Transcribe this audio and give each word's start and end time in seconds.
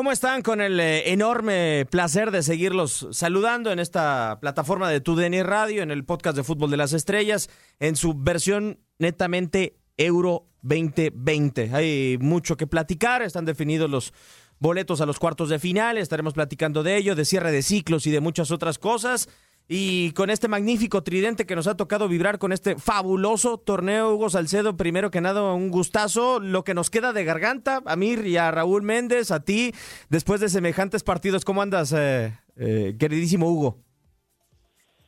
¿Cómo 0.00 0.12
están? 0.12 0.40
Con 0.40 0.62
el 0.62 0.80
eh, 0.80 1.12
enorme 1.12 1.86
placer 1.90 2.30
de 2.30 2.42
seguirlos 2.42 3.06
saludando 3.10 3.70
en 3.70 3.78
esta 3.78 4.38
plataforma 4.40 4.88
de 4.88 5.02
TUDN 5.02 5.44
Radio, 5.44 5.82
en 5.82 5.90
el 5.90 6.06
podcast 6.06 6.38
de 6.38 6.42
Fútbol 6.42 6.70
de 6.70 6.78
las 6.78 6.94
Estrellas, 6.94 7.50
en 7.80 7.96
su 7.96 8.14
versión 8.14 8.80
netamente 8.98 9.76
Euro 9.98 10.46
2020. 10.62 11.74
Hay 11.74 12.16
mucho 12.18 12.56
que 12.56 12.66
platicar, 12.66 13.20
están 13.20 13.44
definidos 13.44 13.90
los 13.90 14.14
boletos 14.58 15.02
a 15.02 15.06
los 15.06 15.18
cuartos 15.18 15.50
de 15.50 15.58
final, 15.58 15.98
estaremos 15.98 16.32
platicando 16.32 16.82
de 16.82 16.96
ello, 16.96 17.14
de 17.14 17.26
cierre 17.26 17.52
de 17.52 17.60
ciclos 17.60 18.06
y 18.06 18.10
de 18.10 18.20
muchas 18.20 18.50
otras 18.52 18.78
cosas. 18.78 19.28
Y 19.72 20.10
con 20.14 20.30
este 20.30 20.48
magnífico 20.48 21.04
tridente 21.04 21.46
que 21.46 21.54
nos 21.54 21.68
ha 21.68 21.76
tocado 21.76 22.08
vibrar 22.08 22.40
con 22.40 22.50
este 22.50 22.74
fabuloso 22.74 23.56
torneo, 23.56 24.12
Hugo 24.12 24.28
Salcedo, 24.28 24.76
primero 24.76 25.12
que 25.12 25.20
nada, 25.20 25.54
un 25.54 25.70
gustazo. 25.70 26.40
Lo 26.40 26.64
que 26.64 26.74
nos 26.74 26.90
queda 26.90 27.12
de 27.12 27.22
garganta, 27.22 27.80
a 27.86 27.94
mí 27.94 28.14
y 28.14 28.36
a 28.36 28.50
Raúl 28.50 28.82
Méndez, 28.82 29.30
a 29.30 29.44
ti, 29.44 29.70
después 30.08 30.40
de 30.40 30.48
semejantes 30.48 31.04
partidos, 31.04 31.44
¿cómo 31.44 31.62
andas, 31.62 31.92
eh, 31.92 32.32
eh, 32.56 32.96
queridísimo 32.98 33.48
Hugo? 33.48 33.76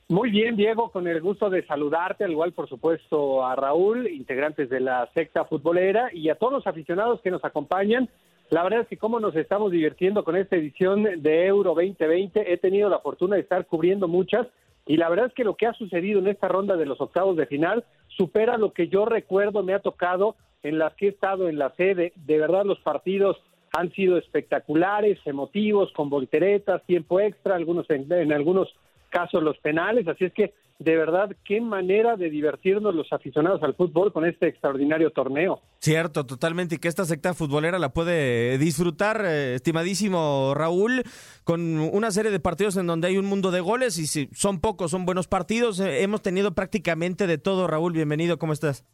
Muy 0.06 0.30
bien, 0.30 0.54
Diego, 0.54 0.92
con 0.92 1.08
el 1.08 1.20
gusto 1.20 1.50
de 1.50 1.66
saludarte, 1.66 2.22
al 2.22 2.30
igual, 2.30 2.52
por 2.52 2.68
supuesto, 2.68 3.44
a 3.44 3.56
Raúl, 3.56 4.06
integrantes 4.06 4.70
de 4.70 4.78
la 4.78 5.10
secta 5.12 5.44
futbolera, 5.44 6.10
y 6.14 6.28
a 6.28 6.36
todos 6.36 6.52
los 6.52 6.66
aficionados 6.68 7.20
que 7.22 7.32
nos 7.32 7.44
acompañan. 7.44 8.08
La 8.50 8.62
verdad 8.62 8.80
es 8.80 8.88
que 8.88 8.98
cómo 8.98 9.18
nos 9.20 9.34
estamos 9.34 9.72
divirtiendo 9.72 10.24
con 10.24 10.36
esta 10.36 10.56
edición 10.56 11.02
de 11.02 11.46
Euro 11.46 11.70
2020. 11.74 12.52
He 12.52 12.58
tenido 12.58 12.88
la 12.88 12.98
fortuna 12.98 13.36
de 13.36 13.42
estar 13.42 13.66
cubriendo 13.66 14.08
muchas 14.08 14.46
y 14.86 14.96
la 14.96 15.08
verdad 15.08 15.26
es 15.26 15.34
que 15.34 15.44
lo 15.44 15.56
que 15.56 15.66
ha 15.66 15.72
sucedido 15.74 16.18
en 16.18 16.28
esta 16.28 16.48
ronda 16.48 16.76
de 16.76 16.86
los 16.86 17.00
octavos 17.00 17.36
de 17.36 17.46
final 17.46 17.84
supera 18.08 18.58
lo 18.58 18.72
que 18.72 18.88
yo 18.88 19.04
recuerdo 19.06 19.62
me 19.62 19.74
ha 19.74 19.78
tocado 19.78 20.36
en 20.62 20.78
las 20.78 20.94
que 20.94 21.06
he 21.06 21.10
estado 21.10 21.48
en 21.48 21.58
la 21.58 21.70
sede. 21.76 22.12
De 22.16 22.38
verdad 22.38 22.64
los 22.64 22.80
partidos 22.80 23.38
han 23.72 23.90
sido 23.92 24.18
espectaculares, 24.18 25.18
emotivos, 25.24 25.92
con 25.92 26.10
volteretas, 26.10 26.82
tiempo 26.84 27.20
extra, 27.20 27.54
algunos 27.54 27.88
en, 27.90 28.12
en 28.12 28.32
algunos 28.32 28.68
casos 29.08 29.42
los 29.42 29.58
penales, 29.58 30.08
así 30.08 30.24
es 30.24 30.32
que 30.32 30.52
de 30.82 30.96
verdad, 30.96 31.30
qué 31.44 31.60
manera 31.60 32.16
de 32.16 32.30
divertirnos 32.30 32.94
los 32.94 33.12
aficionados 33.12 33.62
al 33.62 33.74
fútbol 33.74 34.12
con 34.12 34.24
este 34.24 34.48
extraordinario 34.48 35.10
torneo. 35.10 35.60
Cierto, 35.78 36.26
totalmente, 36.26 36.76
y 36.76 36.78
que 36.78 36.88
esta 36.88 37.04
secta 37.04 37.34
futbolera 37.34 37.78
la 37.78 37.92
puede 37.92 38.58
disfrutar, 38.58 39.22
eh, 39.24 39.54
estimadísimo 39.54 40.52
Raúl, 40.54 41.02
con 41.44 41.78
una 41.78 42.10
serie 42.10 42.30
de 42.30 42.40
partidos 42.40 42.76
en 42.76 42.86
donde 42.86 43.08
hay 43.08 43.16
un 43.16 43.26
mundo 43.26 43.50
de 43.50 43.60
goles 43.60 43.98
y 43.98 44.06
si 44.06 44.28
son 44.32 44.60
pocos, 44.60 44.90
son 44.90 45.06
buenos 45.06 45.28
partidos. 45.28 45.80
Eh, 45.80 46.02
hemos 46.02 46.22
tenido 46.22 46.52
prácticamente 46.52 47.26
de 47.26 47.38
todo, 47.38 47.66
Raúl, 47.66 47.92
bienvenido, 47.92 48.38
¿cómo 48.38 48.52
estás? 48.52 48.84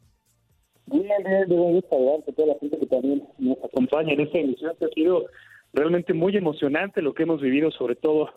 Bien, 0.86 1.02
bien, 1.24 1.44
bien, 1.48 1.72
gusto 1.74 1.96
a 1.96 2.32
toda 2.32 2.48
la 2.48 2.58
gente 2.60 2.78
que 2.78 2.86
también 2.86 3.22
nos 3.38 3.58
acompaña 3.62 4.14
en 4.14 4.20
esta 4.20 4.38
emisión. 4.38 4.72
Ha 4.80 4.94
sido 4.94 5.26
realmente 5.72 6.14
muy 6.14 6.36
emocionante 6.36 7.02
lo 7.02 7.12
que 7.14 7.24
hemos 7.24 7.40
vivido, 7.40 7.70
sobre 7.70 7.94
todo 7.94 8.30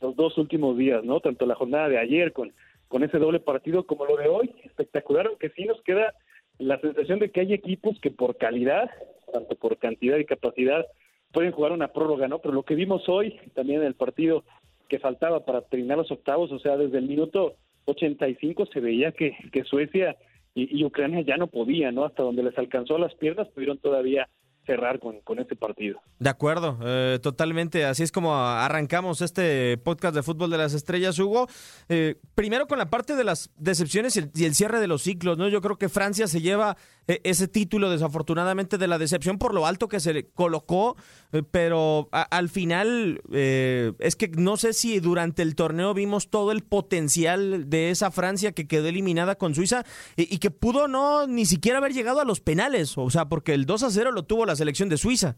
los 0.00 0.16
dos 0.16 0.36
últimos 0.38 0.76
días, 0.76 1.04
¿no? 1.04 1.20
Tanto 1.20 1.46
la 1.46 1.54
jornada 1.54 1.88
de 1.88 1.98
ayer 1.98 2.32
con, 2.32 2.52
con 2.88 3.02
ese 3.04 3.18
doble 3.18 3.40
partido 3.40 3.86
como 3.86 4.06
lo 4.06 4.16
de 4.16 4.28
hoy, 4.28 4.54
espectacular, 4.64 5.26
aunque 5.26 5.50
sí 5.50 5.64
nos 5.64 5.80
queda 5.82 6.14
la 6.58 6.78
sensación 6.80 7.18
de 7.18 7.30
que 7.30 7.40
hay 7.40 7.52
equipos 7.52 7.98
que 8.00 8.10
por 8.10 8.36
calidad, 8.36 8.90
tanto 9.32 9.56
por 9.56 9.78
cantidad 9.78 10.18
y 10.18 10.24
capacidad, 10.24 10.84
pueden 11.32 11.52
jugar 11.52 11.72
una 11.72 11.88
prórroga, 11.88 12.28
¿no? 12.28 12.40
Pero 12.40 12.54
lo 12.54 12.64
que 12.64 12.74
vimos 12.74 13.08
hoy, 13.08 13.38
también 13.54 13.80
en 13.80 13.86
el 13.86 13.94
partido 13.94 14.44
que 14.88 14.98
faltaba 14.98 15.44
para 15.44 15.62
terminar 15.62 15.98
los 15.98 16.10
octavos, 16.10 16.50
o 16.52 16.58
sea, 16.58 16.76
desde 16.76 16.98
el 16.98 17.06
minuto 17.06 17.54
85 17.86 18.66
se 18.66 18.80
veía 18.80 19.12
que, 19.12 19.34
Suecia 19.64 20.16
y, 20.54 20.78
y 20.78 20.84
Ucrania 20.84 21.20
ya 21.22 21.36
no 21.36 21.46
podían, 21.46 21.94
¿no? 21.94 22.04
Hasta 22.04 22.22
donde 22.22 22.42
les 22.42 22.58
alcanzó 22.58 22.98
las 22.98 23.14
piernas, 23.14 23.48
pudieron 23.48 23.78
todavía 23.78 24.28
cerrar 24.70 25.00
con, 25.00 25.20
con 25.22 25.40
este 25.40 25.56
partido. 25.56 26.00
De 26.20 26.30
acuerdo, 26.30 26.78
eh, 26.84 27.18
totalmente. 27.20 27.84
Así 27.84 28.04
es 28.04 28.12
como 28.12 28.36
arrancamos 28.36 29.20
este 29.20 29.78
podcast 29.78 30.14
de 30.14 30.22
Fútbol 30.22 30.48
de 30.48 30.58
las 30.58 30.74
Estrellas, 30.74 31.18
Hugo. 31.18 31.48
Eh, 31.88 32.20
primero 32.36 32.68
con 32.68 32.78
la 32.78 32.88
parte 32.88 33.16
de 33.16 33.24
las 33.24 33.50
decepciones 33.56 34.16
y 34.16 34.44
el, 34.44 34.54
cierre 34.54 34.78
de 34.78 34.86
los 34.86 35.02
ciclos, 35.02 35.38
¿no? 35.38 35.48
Yo 35.48 35.60
creo 35.60 35.76
que 35.76 35.88
Francia 35.88 36.28
se 36.28 36.40
lleva 36.40 36.76
eh, 37.08 37.20
ese 37.24 37.48
título, 37.48 37.90
desafortunadamente, 37.90 38.78
de 38.78 38.86
la 38.86 38.98
decepción 38.98 39.38
por 39.38 39.54
lo 39.54 39.66
alto 39.66 39.88
que 39.88 39.98
se 39.98 40.12
le 40.12 40.28
colocó, 40.28 40.96
eh, 41.32 41.42
pero 41.50 42.08
al 42.12 42.48
final 42.48 43.20
es 43.32 44.14
que 44.16 44.28
no 44.28 44.56
sé 44.56 44.72
si 44.72 45.00
durante 45.00 45.42
el 45.42 45.56
torneo 45.56 45.94
vimos 45.94 46.30
todo 46.30 46.52
el 46.52 46.62
potencial 46.62 47.68
de 47.68 47.90
esa 47.90 48.12
Francia 48.12 48.52
que 48.52 48.68
quedó 48.68 48.86
eliminada 48.86 49.34
con 49.34 49.54
Suiza 49.54 49.84
y, 50.16 50.32
y 50.32 50.38
que 50.38 50.52
pudo 50.52 50.86
no 50.86 51.26
ni 51.26 51.44
siquiera 51.44 51.78
haber 51.78 51.92
llegado 51.92 52.20
a 52.20 52.24
los 52.24 52.40
penales, 52.40 52.96
o 52.96 53.10
sea, 53.10 53.28
porque 53.28 53.54
el 53.54 53.66
2 53.66 53.82
a 53.82 53.90
0 53.90 54.12
lo 54.12 54.22
tuvo 54.22 54.46
la 54.46 54.59
selección 54.60 54.88
de 54.88 54.96
Suiza. 54.96 55.36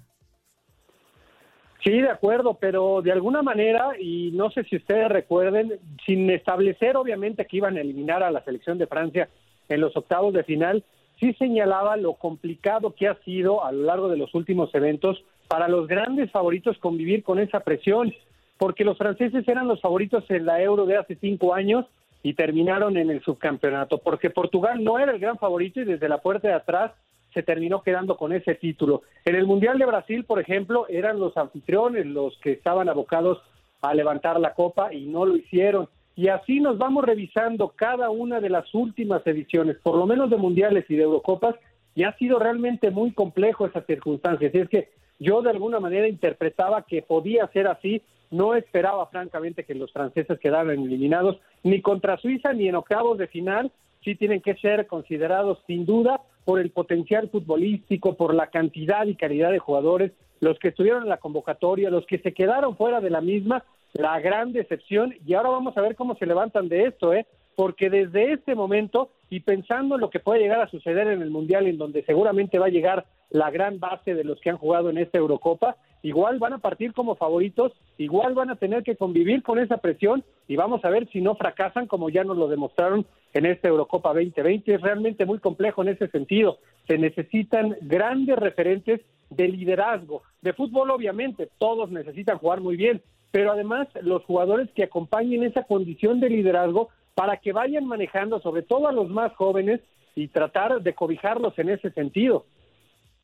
Sí, 1.83 1.91
de 1.91 2.11
acuerdo, 2.11 2.59
pero 2.61 3.03
de 3.03 3.11
alguna 3.11 3.43
manera, 3.43 3.93
y 3.99 4.31
no 4.33 4.51
sé 4.51 4.63
si 4.65 4.77
ustedes 4.77 5.09
recuerden, 5.09 5.81
sin 6.07 6.31
establecer 6.31 6.97
obviamente 6.97 7.47
que 7.47 7.57
iban 7.57 7.77
a 7.77 7.81
eliminar 7.81 8.23
a 8.23 8.31
la 8.31 8.45
selección 8.45 8.79
de 8.79 8.87
Francia 8.87 9.29
en 9.69 9.81
los 9.81 9.97
octavos 9.97 10.33
de 10.33 10.45
final, 10.45 10.85
sí 11.19 11.35
señalaba 11.35 11.97
lo 11.97 12.15
complicado 12.15 12.95
que 12.95 13.09
ha 13.09 13.17
sido 13.25 13.65
a 13.65 13.73
lo 13.73 13.83
largo 13.85 14.09
de 14.09 14.17
los 14.17 14.33
últimos 14.35 14.73
eventos 14.75 15.25
para 15.49 15.67
los 15.67 15.89
grandes 15.89 16.31
favoritos 16.31 16.79
convivir 16.79 17.25
con 17.25 17.41
esa 17.41 17.61
presión, 17.61 18.13
porque 18.59 18.85
los 18.85 18.97
franceses 18.97 19.47
eran 19.49 19.67
los 19.67 19.81
favoritos 19.81 20.25
en 20.31 20.47
la 20.47 20.63
Euro 20.63 20.87
de 20.87 20.97
hace 20.99 21.17
cinco 21.17 21.53
años 21.53 21.85
y 22.23 22.35
terminaron 22.35 22.97
en 22.97 23.11
el 23.11 23.23
subcampeonato, 23.23 23.99
porque 23.99 24.31
Portugal 24.31 24.85
no 24.85 25.01
era 25.01 25.13
el 25.13 25.19
gran 25.19 25.37
favorito 25.37 25.81
y 25.81 25.85
desde 25.85 26.09
la 26.09 26.19
puerta 26.19 26.47
de 26.47 26.55
atrás 26.55 26.93
se 27.33 27.43
terminó 27.43 27.83
quedando 27.83 28.17
con 28.17 28.33
ese 28.33 28.55
título. 28.55 29.03
En 29.25 29.35
el 29.35 29.47
Mundial 29.47 29.79
de 29.79 29.87
Brasil, 29.87 30.25
por 30.25 30.41
ejemplo, 30.41 30.87
eran 30.89 31.19
los 31.19 31.37
anfitriones 31.37 32.07
los 32.07 32.37
que 32.39 32.53
estaban 32.53 32.89
abocados 32.89 33.43
a 33.81 33.95
levantar 33.95 34.39
la 34.39 34.55
copa 34.55 34.93
y 34.93 35.07
no 35.07 35.27
lo 35.27 35.37
hicieron. 35.37 35.89
Y 36.15 36.29
así 36.29 36.61
nos 36.61 36.79
vamos 36.79 37.05
revisando 37.05 37.69
cada 37.71 38.11
una 38.11 38.41
de 38.41 38.51
las 38.51 38.73
últimas 38.75 39.27
ediciones, 39.27 39.77
por 39.83 39.97
lo 39.97 40.07
menos 40.07 40.31
de 40.31 40.37
Mundiales 40.37 40.85
y 40.89 40.97
de 40.97 41.03
Eurocopas, 41.03 41.57
y 41.95 42.05
ha 42.05 42.17
sido 42.17 42.39
realmente 42.39 42.91
muy 42.91 43.13
complejo 43.13 43.67
esa 43.67 43.83
circunstancia. 43.83 44.49
Así 44.49 44.59
es 44.59 44.69
que 44.69 44.91
yo 45.19 45.43
de 45.43 45.51
alguna 45.51 45.81
manera 45.81 46.09
interpretaba 46.09 46.83
que 46.83 47.03
podía 47.03 47.47
ser 47.49 47.67
así, 47.67 48.03
no 48.31 48.55
esperaba 48.55 49.07
francamente 49.07 49.65
que 49.65 49.75
los 49.75 49.93
franceses 49.93 50.39
quedaran 50.39 50.71
eliminados 50.71 51.39
ni 51.63 51.83
contra 51.83 52.17
Suiza 52.17 52.53
ni 52.53 52.69
en 52.69 52.77
octavos 52.77 53.19
de 53.19 53.29
final, 53.29 53.71
sí 54.05 54.15
tienen 54.15 54.41
que 54.41 54.55
ser 54.57 54.87
considerados 54.87 55.59
sin 55.67 55.87
duda 55.87 56.21
por 56.45 56.61
el 56.61 56.71
potencial 56.71 57.29
futbolístico, 57.31 58.17
por 58.17 58.35
la 58.35 58.49
cantidad 58.49 59.07
y 59.07 59.15
calidad 59.15 59.51
de 59.51 59.59
jugadores, 59.59 60.13
los 60.41 60.59
que 60.59 60.69
estuvieron 60.69 61.05
en 61.05 61.09
la 61.09 61.19
convocatoria, 61.19 61.91
los 61.91 62.07
que 62.07 62.19
se 62.19 62.33
quedaron 62.33 62.77
fuera 62.77 63.01
de 63.01 63.11
la 63.11 63.21
misma, 63.21 63.65
la 63.93 64.19
gran 64.21 64.53
decepción. 64.53 65.15
Y 65.25 65.35
ahora 65.35 65.51
vamos 65.51 65.77
a 65.77 65.83
ver 65.83 65.95
cómo 65.95 66.17
se 66.17 66.27
levantan 66.27 66.69
de 66.69 66.87
esto, 66.87 67.13
¿eh? 67.15 67.27
Porque 67.57 67.91
desde 67.91 68.33
este 68.33 68.55
momento 68.55 69.11
y 69.31 69.41
pensando 69.41 69.95
en 69.95 70.01
lo 70.01 70.11
que 70.11 70.21
puede 70.21 70.41
llegar 70.41 70.61
a 70.61 70.71
suceder 70.71 71.09
en 71.09 71.23
el 71.23 71.31
Mundial, 71.31 71.67
en 71.67 71.79
donde 71.79 72.05
seguramente 72.05 72.59
va 72.59 72.67
a 72.67 72.71
llegar 72.71 73.07
la 73.31 73.51
gran 73.51 73.81
base 73.81 74.15
de 74.15 74.25
los 74.25 74.39
que 74.41 74.51
han 74.51 74.59
jugado 74.59 74.91
en 74.91 74.99
esta 74.99 75.17
Eurocopa, 75.17 75.77
igual 76.03 76.39
van 76.39 76.53
a 76.53 76.59
partir 76.59 76.93
como 76.93 77.15
favoritos, 77.15 77.73
igual 77.97 78.35
van 78.35 78.51
a 78.51 78.57
tener 78.57 78.83
que 78.83 78.97
convivir 78.97 79.43
con 79.43 79.59
esa 79.59 79.79
presión 79.79 80.23
y 80.49 80.57
vamos 80.57 80.85
a 80.85 80.91
ver 80.91 81.09
si 81.11 81.23
no 81.23 81.35
fracasan 81.35 81.87
como 81.87 82.11
ya 82.11 82.25
nos 82.25 82.37
lo 82.37 82.49
demostraron 82.49 83.07
en 83.33 83.47
esta 83.47 83.69
Eurocopa 83.69 84.11
2020. 84.11 84.75
Es 84.75 84.81
realmente 84.83 85.25
muy 85.25 85.39
complejo 85.39 85.83
en 85.83 85.89
ese 85.89 86.09
sentido. 86.09 86.59
Se 86.87 86.99
necesitan 86.99 87.77
grandes 87.81 88.37
referentes 88.37 89.01
de 89.31 89.49
liderazgo. 89.49 90.25
De 90.43 90.53
fútbol, 90.53 90.91
obviamente, 90.91 91.49
todos 91.59 91.91
necesitan 91.91 92.37
jugar 92.39 92.61
muy 92.61 92.77
bien, 92.77 93.01
pero 93.31 93.51
además 93.53 93.89
los 94.03 94.23
jugadores 94.25 94.69
que 94.75 94.85
acompañen 94.85 95.43
esa 95.43 95.63
condición 95.63 96.21
de 96.21 96.29
liderazgo 96.29 96.91
para 97.15 97.39
que 97.39 97.53
vayan 97.53 97.87
manejando, 97.87 98.41
sobre 98.41 98.63
todo 98.63 98.89
a 98.89 98.93
los 98.93 99.09
más 99.09 99.35
jóvenes, 99.37 99.81
y 100.15 100.29
tratar 100.29 100.83
de 100.83 100.95
cobijarlos 100.95 101.59
en 101.59 101.71
ese 101.71 101.91
sentido. 101.93 102.47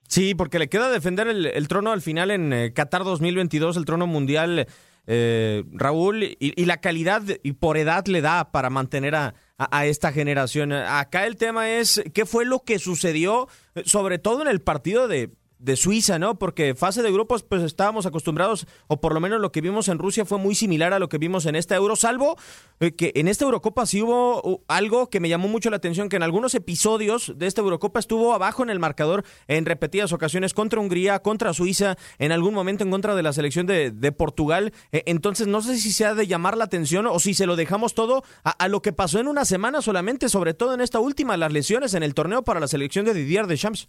Sí, 0.08 0.35
porque 0.35 0.58
le 0.58 0.69
queda 0.69 0.90
defender 0.90 1.29
el, 1.29 1.69
trono 1.69 1.93
al 1.93 2.00
final 2.00 2.31
en 2.31 2.52
eh, 2.52 2.73
Qatar 2.73 3.05
2022, 3.05 3.76
el 3.76 3.85
trono 3.85 4.06
mundial 4.06 4.67
eh, 5.06 5.64
Raúl, 5.73 6.25
y, 6.38 6.64
la 6.64 6.79
calidad 6.79 7.23
y 7.43 7.52
por 7.52 7.76
edad 7.76 8.06
le 8.06 8.23
da 8.23 8.50
para 8.50 8.70
mantener 8.70 9.14
a, 9.14 9.35
a, 9.58 9.85
esta 9.85 10.12
generación. 10.12 10.73
Acá 10.73 11.26
el 11.26 11.37
tema 11.37 11.70
es 11.70 12.02
qué 12.14 12.25
fue 12.25 12.46
lo 12.46 12.61
que 12.61 12.79
sucedió, 12.79 13.49
sobre 13.84 14.19
todo 14.19 14.41
en 14.41 14.49
el 14.49 14.61
partido 14.61 15.08
de, 15.08 15.31
de 15.58 15.76
Suiza, 15.76 16.19
¿no? 16.19 16.38
Porque 16.38 16.75
fase 16.75 17.02
de 17.02 17.12
grupos, 17.12 17.43
pues 17.43 17.62
estábamos 17.62 18.06
acostumbrados, 18.06 18.66
o 18.87 19.00
por 19.00 19.14
lo 19.14 19.20
menos 19.20 19.40
lo 19.40 19.52
que 19.52 19.60
vimos 19.60 19.88
en 19.88 19.99
Rusia 19.99 20.25
fue 20.25 20.38
muy 20.38 20.55
similar 20.55 20.93
a 20.93 20.99
lo 20.99 21.08
que 21.08 21.19
vimos 21.19 21.46
en 21.46 21.56
esta 21.56 21.75
Euro, 21.76 21.96
salvo 21.96 22.37
eh, 22.81 22.93
que 22.93 23.12
en 23.16 23.28
esta 23.28 23.44
Eurocopa 23.44 23.87
sí 23.87 24.02
hubo 24.02 24.40
uh, 24.43 24.64
algo 24.69 25.10
que 25.10 25.20
me 25.20 25.28
llamó 25.28 25.49
mucho 25.49 25.70
la 25.70 25.76
atención, 25.76 26.08
que 26.08 26.16
en 26.16 26.22
algunos 26.22 26.55
episodios 26.55 27.32
de 27.37 27.46
esta 27.46 27.60
Eurocopa 27.60 27.99
estuvo 27.99 28.34
abajo 28.34 28.62
en 28.62 28.70
el 28.70 28.78
marcador 28.78 29.25
en 29.46 29.66
repetidas 29.66 30.12
ocasiones 30.12 30.55
contra 30.55 30.81
Hungría, 30.81 31.19
contra 31.20 31.52
Suiza, 31.52 31.96
en 32.19 32.32
algún 32.32 32.55
momento 32.55 32.84
en 32.84 32.90
contra 32.90 33.14
de 33.14 33.22
la 33.22 33.32
selección 33.32 33.66
de, 33.66 34.12
Portugal. 34.16 34.72
Eh, 34.90 35.02
entonces, 35.06 35.46
no 35.46 35.60
sé 35.60 35.76
si 35.76 35.93
se 35.93 36.06
ha 36.06 36.14
de 36.14 36.26
llamar 36.26 36.56
la 36.56 36.64
atención 36.64 37.06
o 37.06 37.19
si 37.19 37.34
se 37.34 37.46
lo 37.46 37.56
dejamos 37.56 37.94
todo 37.94 38.25
a, 38.43 38.69
lo 38.69 38.81
que 38.81 38.93
pasó 38.93 39.20
en 39.20 39.28
una 39.28 39.44
semana 39.44 39.82
solamente, 39.82 40.28
sobre 40.28 40.55
todo 40.55 40.75
en 40.75 40.81
esta 40.81 40.99
última, 40.99 41.37
las 41.37 41.52
lesiones 41.52 41.94
en 41.94 42.02
el 42.02 42.14
torneo 42.14 42.43
para 42.43 42.60
la 42.60 42.69
selección 42.69 43.05
de 43.05 43.14
Didier 43.14 43.46
Deschamps. 43.46 43.88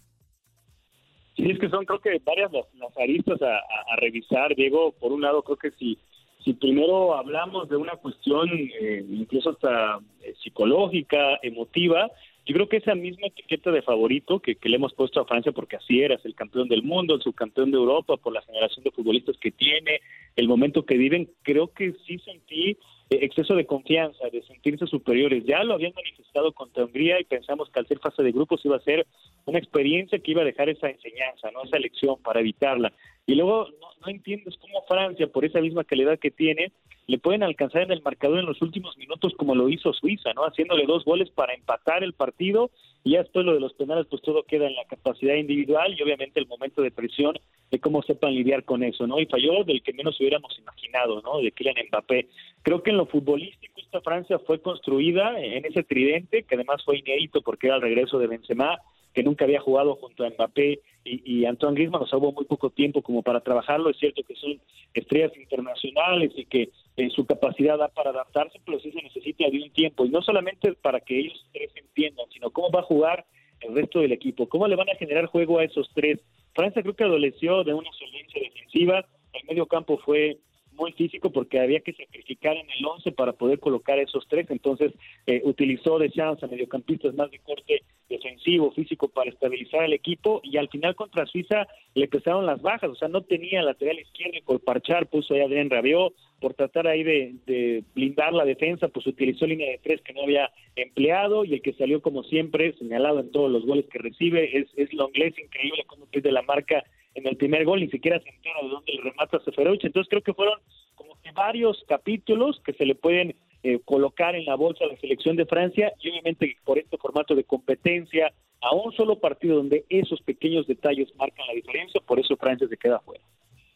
Sí, 1.40 1.50
es 1.50 1.58
que 1.58 1.70
son 1.70 1.86
creo 1.86 2.00
que 2.00 2.20
varias 2.22 2.52
las, 2.52 2.66
aristas 2.98 3.40
a, 3.42 3.96
revisar, 3.96 4.54
Diego. 4.54 4.92
Por 4.92 5.12
un 5.12 5.22
lado, 5.22 5.42
creo 5.42 5.56
que 5.56 5.70
si, 5.72 5.96
si 6.44 6.52
primero 6.52 7.16
hablamos 7.16 7.68
de 7.68 7.76
una 7.76 7.96
cuestión 7.96 8.48
eh, 8.52 9.04
incluso 9.10 9.50
hasta 9.50 10.00
eh, 10.22 10.34
psicológica, 10.42 11.38
emotiva, 11.42 12.10
yo 12.50 12.54
creo 12.54 12.68
que 12.68 12.78
esa 12.78 12.96
misma 12.96 13.28
etiqueta 13.28 13.70
de 13.70 13.80
favorito 13.80 14.40
que, 14.40 14.58
le 14.60 14.74
hemos 14.74 14.92
puesto 14.92 15.20
a 15.20 15.24
Francia, 15.24 15.52
porque 15.52 15.76
así 15.76 16.00
era, 16.00 16.16
es 16.16 16.24
el 16.24 16.34
campeón 16.34 16.66
del 16.66 16.82
mundo, 16.82 17.14
el 17.14 17.22
subcampeón 17.22 17.70
de 17.70 17.76
Europa, 17.76 18.16
por 18.16 18.32
la 18.32 18.42
generación 18.42 18.82
de 18.82 18.90
futbolistas 18.90 19.36
que 19.36 19.52
tiene, 19.52 20.00
el 20.34 20.48
momento 20.48 20.84
que 20.84 20.96
viven, 20.96 21.30
creo 21.42 21.68
que 21.72 21.94
sí 22.04 22.18
sentí 22.18 22.76
exceso 23.08 23.54
de 23.54 23.66
confianza, 23.66 24.28
de 24.32 24.42
sentirse 24.42 24.88
superiores. 24.88 25.44
Ya 25.44 25.62
lo 25.62 25.74
habían 25.74 25.92
manifestado 25.94 26.52
contra 26.52 26.84
Hungría 26.84 27.20
y 27.20 27.24
pensamos 27.24 27.70
que 27.70 27.78
al 27.78 27.86
ser 27.86 28.00
fase 28.00 28.24
de 28.24 28.32
grupos 28.32 28.64
iba 28.64 28.74
a 28.74 28.80
ser 28.80 29.06
una 29.44 29.60
experiencia 29.60 30.18
que 30.18 30.32
iba 30.32 30.42
a 30.42 30.44
dejar 30.44 30.70
esa 30.70 30.90
enseñanza, 30.90 31.52
no 31.52 31.62
esa 31.62 31.78
lección 31.78 32.20
para 32.20 32.40
evitarla. 32.40 32.92
Y 33.26 33.36
luego 33.36 33.68
no, 33.80 33.88
no 34.04 34.10
entiendes 34.10 34.56
cómo 34.58 34.82
Francia, 34.88 35.28
por 35.28 35.44
esa 35.44 35.60
misma 35.60 35.84
calidad 35.84 36.18
que 36.18 36.32
tiene, 36.32 36.72
le 37.10 37.18
pueden 37.18 37.42
alcanzar 37.42 37.82
en 37.82 37.90
el 37.90 38.02
marcador 38.02 38.38
en 38.38 38.46
los 38.46 38.62
últimos 38.62 38.96
minutos 38.96 39.34
como 39.36 39.56
lo 39.56 39.68
hizo 39.68 39.92
Suiza, 39.92 40.32
¿no? 40.32 40.42
Haciéndole 40.42 40.86
dos 40.86 41.04
goles 41.04 41.28
para 41.30 41.54
empatar 41.54 42.04
el 42.04 42.12
partido 42.12 42.70
y 43.02 43.12
ya 43.12 43.18
después 43.18 43.44
lo 43.44 43.52
de 43.52 43.58
los 43.58 43.72
penales 43.72 44.06
pues 44.08 44.22
todo 44.22 44.44
queda 44.44 44.68
en 44.68 44.76
la 44.76 44.84
capacidad 44.84 45.34
individual 45.34 45.92
y 45.92 46.02
obviamente 46.04 46.38
el 46.38 46.46
momento 46.46 46.82
de 46.82 46.92
presión 46.92 47.36
de 47.72 47.80
cómo 47.80 48.02
sepan 48.02 48.32
lidiar 48.32 48.64
con 48.64 48.84
eso, 48.84 49.08
¿no? 49.08 49.18
Y 49.18 49.26
falló 49.26 49.64
del 49.64 49.82
que 49.82 49.92
menos 49.92 50.20
hubiéramos 50.20 50.56
imaginado, 50.56 51.20
¿no? 51.22 51.40
De 51.40 51.50
Kylian 51.50 51.88
Mbappé. 51.88 52.28
Creo 52.62 52.84
que 52.84 52.90
en 52.90 52.98
lo 52.98 53.06
futbolístico 53.06 53.80
esta 53.80 54.00
Francia 54.02 54.38
fue 54.38 54.62
construida 54.62 55.36
en 55.40 55.64
ese 55.64 55.82
tridente 55.82 56.44
que 56.44 56.54
además 56.54 56.84
fue 56.84 56.98
inédito 56.98 57.42
porque 57.42 57.66
era 57.66 57.76
el 57.76 57.82
regreso 57.82 58.20
de 58.20 58.28
Benzema 58.28 58.78
que 59.12 59.22
nunca 59.22 59.44
había 59.44 59.60
jugado 59.60 59.96
junto 59.96 60.24
a 60.24 60.30
Mbappé 60.30 60.80
y, 61.04 61.40
y 61.40 61.44
Antoine 61.44 61.74
Griezmann, 61.74 62.02
o 62.02 62.06
sea, 62.06 62.18
hubo 62.18 62.32
muy 62.32 62.44
poco 62.44 62.70
tiempo 62.70 63.02
como 63.02 63.22
para 63.22 63.40
trabajarlo. 63.40 63.90
Es 63.90 63.98
cierto 63.98 64.22
que 64.22 64.34
son 64.34 64.60
estrellas 64.94 65.36
internacionales 65.36 66.32
y 66.36 66.44
que 66.44 66.70
eh, 66.96 67.10
su 67.10 67.26
capacidad 67.26 67.78
da 67.78 67.88
para 67.88 68.10
adaptarse, 68.10 68.60
pero 68.64 68.78
sí 68.80 68.92
se 68.92 69.02
necesita 69.02 69.48
de 69.48 69.62
un 69.62 69.70
tiempo. 69.70 70.04
Y 70.04 70.10
no 70.10 70.22
solamente 70.22 70.72
para 70.74 71.00
que 71.00 71.18
ellos 71.18 71.46
tres 71.52 71.70
entiendan, 71.74 72.26
sino 72.32 72.50
cómo 72.50 72.70
va 72.70 72.80
a 72.80 72.84
jugar 72.84 73.24
el 73.60 73.74
resto 73.74 74.00
del 74.00 74.12
equipo, 74.12 74.48
cómo 74.48 74.66
le 74.68 74.76
van 74.76 74.88
a 74.90 74.96
generar 74.96 75.26
juego 75.26 75.58
a 75.58 75.64
esos 75.64 75.90
tres. 75.94 76.20
Francia 76.54 76.82
creo 76.82 76.94
que 76.94 77.04
adoleció 77.04 77.62
de 77.64 77.74
una 77.74 77.90
solvencia 77.92 78.40
defensiva, 78.40 79.04
el 79.32 79.44
medio 79.46 79.66
campo 79.66 79.98
fue 79.98 80.38
muy 80.80 80.92
físico 80.92 81.30
porque 81.30 81.60
había 81.60 81.80
que 81.80 81.92
sacrificar 81.92 82.56
en 82.56 82.68
el 82.70 82.84
11 82.84 83.12
para 83.12 83.34
poder 83.34 83.60
colocar 83.60 83.98
esos 83.98 84.26
tres, 84.28 84.46
entonces 84.50 84.92
eh, 85.26 85.42
utilizó 85.44 85.98
de 85.98 86.10
chance 86.10 86.44
a 86.44 86.48
mediocampistas 86.48 87.14
más 87.14 87.30
de 87.30 87.38
corte 87.40 87.82
defensivo, 88.08 88.72
físico 88.72 89.08
para 89.08 89.30
estabilizar 89.30 89.84
el 89.84 89.92
equipo. 89.92 90.40
Y 90.42 90.56
al 90.56 90.68
final 90.68 90.96
contra 90.96 91.26
Suiza 91.26 91.68
le 91.94 92.08
pesaron 92.08 92.46
las 92.46 92.62
bajas, 92.62 92.90
o 92.90 92.94
sea, 92.94 93.08
no 93.08 93.22
tenía 93.22 93.62
lateral 93.62 94.00
izquierdo 94.00 94.38
y 94.38 94.42
por 94.42 94.60
parchar 94.60 95.06
puso 95.06 95.34
ahí 95.34 95.42
Adrián 95.42 95.70
Rabió, 95.70 96.12
por 96.40 96.54
tratar 96.54 96.86
ahí 96.86 97.02
de, 97.02 97.84
blindar 97.94 98.32
la 98.32 98.46
defensa, 98.46 98.88
pues 98.88 99.06
utilizó 99.06 99.46
línea 99.46 99.70
de 99.70 99.78
tres 99.78 100.00
que 100.00 100.14
no 100.14 100.22
había 100.22 100.50
empleado. 100.74 101.44
Y 101.44 101.52
el 101.54 101.62
que 101.62 101.74
salió 101.74 102.00
como 102.00 102.22
siempre, 102.24 102.72
señalado 102.78 103.20
en 103.20 103.30
todos 103.30 103.50
los 103.50 103.66
goles 103.66 103.86
que 103.90 103.98
recibe, 103.98 104.58
es, 104.58 104.66
es 104.76 104.92
lo 104.94 105.08
inglés 105.08 105.34
increíble 105.38 105.84
como 105.86 106.06
pide 106.06 106.32
la 106.32 106.42
marca 106.42 106.82
en 107.14 107.26
el 107.26 107.36
primer 107.36 107.64
gol, 107.64 107.80
ni 107.80 107.88
siquiera 107.88 108.20
se 108.20 108.28
entera 108.28 108.62
de 108.62 108.68
dónde 108.68 108.92
le 108.92 109.02
remata 109.02 109.40
Seferovic, 109.44 109.84
entonces 109.84 110.08
creo 110.08 110.22
que 110.22 110.34
fueron 110.34 110.58
como 110.94 111.20
que 111.22 111.32
varios 111.32 111.82
capítulos 111.88 112.60
que 112.64 112.72
se 112.74 112.84
le 112.84 112.94
pueden 112.94 113.34
eh, 113.62 113.80
colocar 113.84 114.34
en 114.34 114.44
la 114.44 114.54
bolsa 114.54 114.84
de 114.84 114.92
la 114.92 115.00
selección 115.00 115.36
de 115.36 115.46
Francia 115.46 115.92
y 116.00 116.10
obviamente 116.10 116.56
por 116.64 116.78
este 116.78 116.96
formato 116.96 117.34
de 117.34 117.44
competencia 117.44 118.32
a 118.62 118.74
un 118.74 118.92
solo 118.92 119.18
partido 119.18 119.56
donde 119.56 119.84
esos 119.88 120.20
pequeños 120.22 120.66
detalles 120.66 121.08
marcan 121.16 121.46
la 121.46 121.54
diferencia, 121.54 122.00
por 122.06 122.20
eso 122.20 122.36
Francia 122.36 122.68
se 122.68 122.76
queda 122.76 123.00
fuera. 123.00 123.24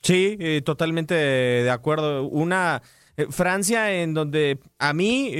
Sí, 0.03 0.37
eh, 0.39 0.61
totalmente 0.63 1.15
de 1.15 1.71
acuerdo. 1.71 2.25
Una 2.25 2.83
eh, 3.17 3.27
Francia 3.31 4.03
en 4.03 4.15
donde 4.15 4.59
a 4.79 4.93
mí 4.93 5.33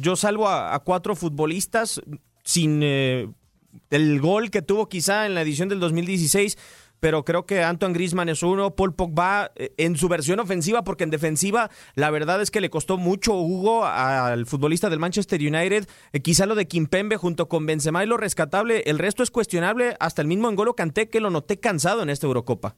yo 0.00 0.16
salvo 0.16 0.48
a, 0.48 0.74
a, 0.74 0.80
cuatro 0.80 1.14
futbolistas 1.14 2.02
sin 2.42 2.82
el 2.82 4.20
gol 4.20 4.50
que 4.50 4.62
tuvo 4.62 4.88
quizá 4.88 5.26
en 5.26 5.34
la 5.34 5.42
edición 5.42 5.68
del 5.68 5.80
2016 5.80 6.56
pero 7.00 7.24
creo 7.24 7.46
que 7.46 7.62
Antoine 7.62 7.94
Griezmann 7.94 8.28
es 8.28 8.42
uno, 8.42 8.74
Paul 8.74 8.94
Pogba 8.94 9.50
eh, 9.56 9.72
en 9.76 9.96
su 9.96 10.08
versión 10.08 10.40
ofensiva, 10.40 10.84
porque 10.84 11.04
en 11.04 11.10
defensiva 11.10 11.70
la 11.94 12.10
verdad 12.10 12.40
es 12.40 12.50
que 12.50 12.60
le 12.60 12.70
costó 12.70 12.96
mucho 12.96 13.34
Hugo 13.34 13.84
al 13.84 14.46
futbolista 14.46 14.90
del 14.90 14.98
Manchester 14.98 15.40
United, 15.40 15.84
eh, 16.12 16.20
quizá 16.20 16.46
lo 16.46 16.54
de 16.54 16.66
Kimpembe 16.66 17.16
junto 17.16 17.48
con 17.48 17.66
Benzema 17.66 18.04
y 18.04 18.06
lo 18.06 18.16
rescatable, 18.16 18.82
el 18.86 18.98
resto 18.98 19.22
es 19.22 19.30
cuestionable, 19.30 19.94
hasta 20.00 20.22
el 20.22 20.28
mismo 20.28 20.48
Engolo 20.48 20.74
Canté 20.74 21.08
que 21.08 21.20
lo 21.20 21.30
noté 21.30 21.60
cansado 21.60 22.02
en 22.02 22.10
esta 22.10 22.26
Eurocopa. 22.26 22.76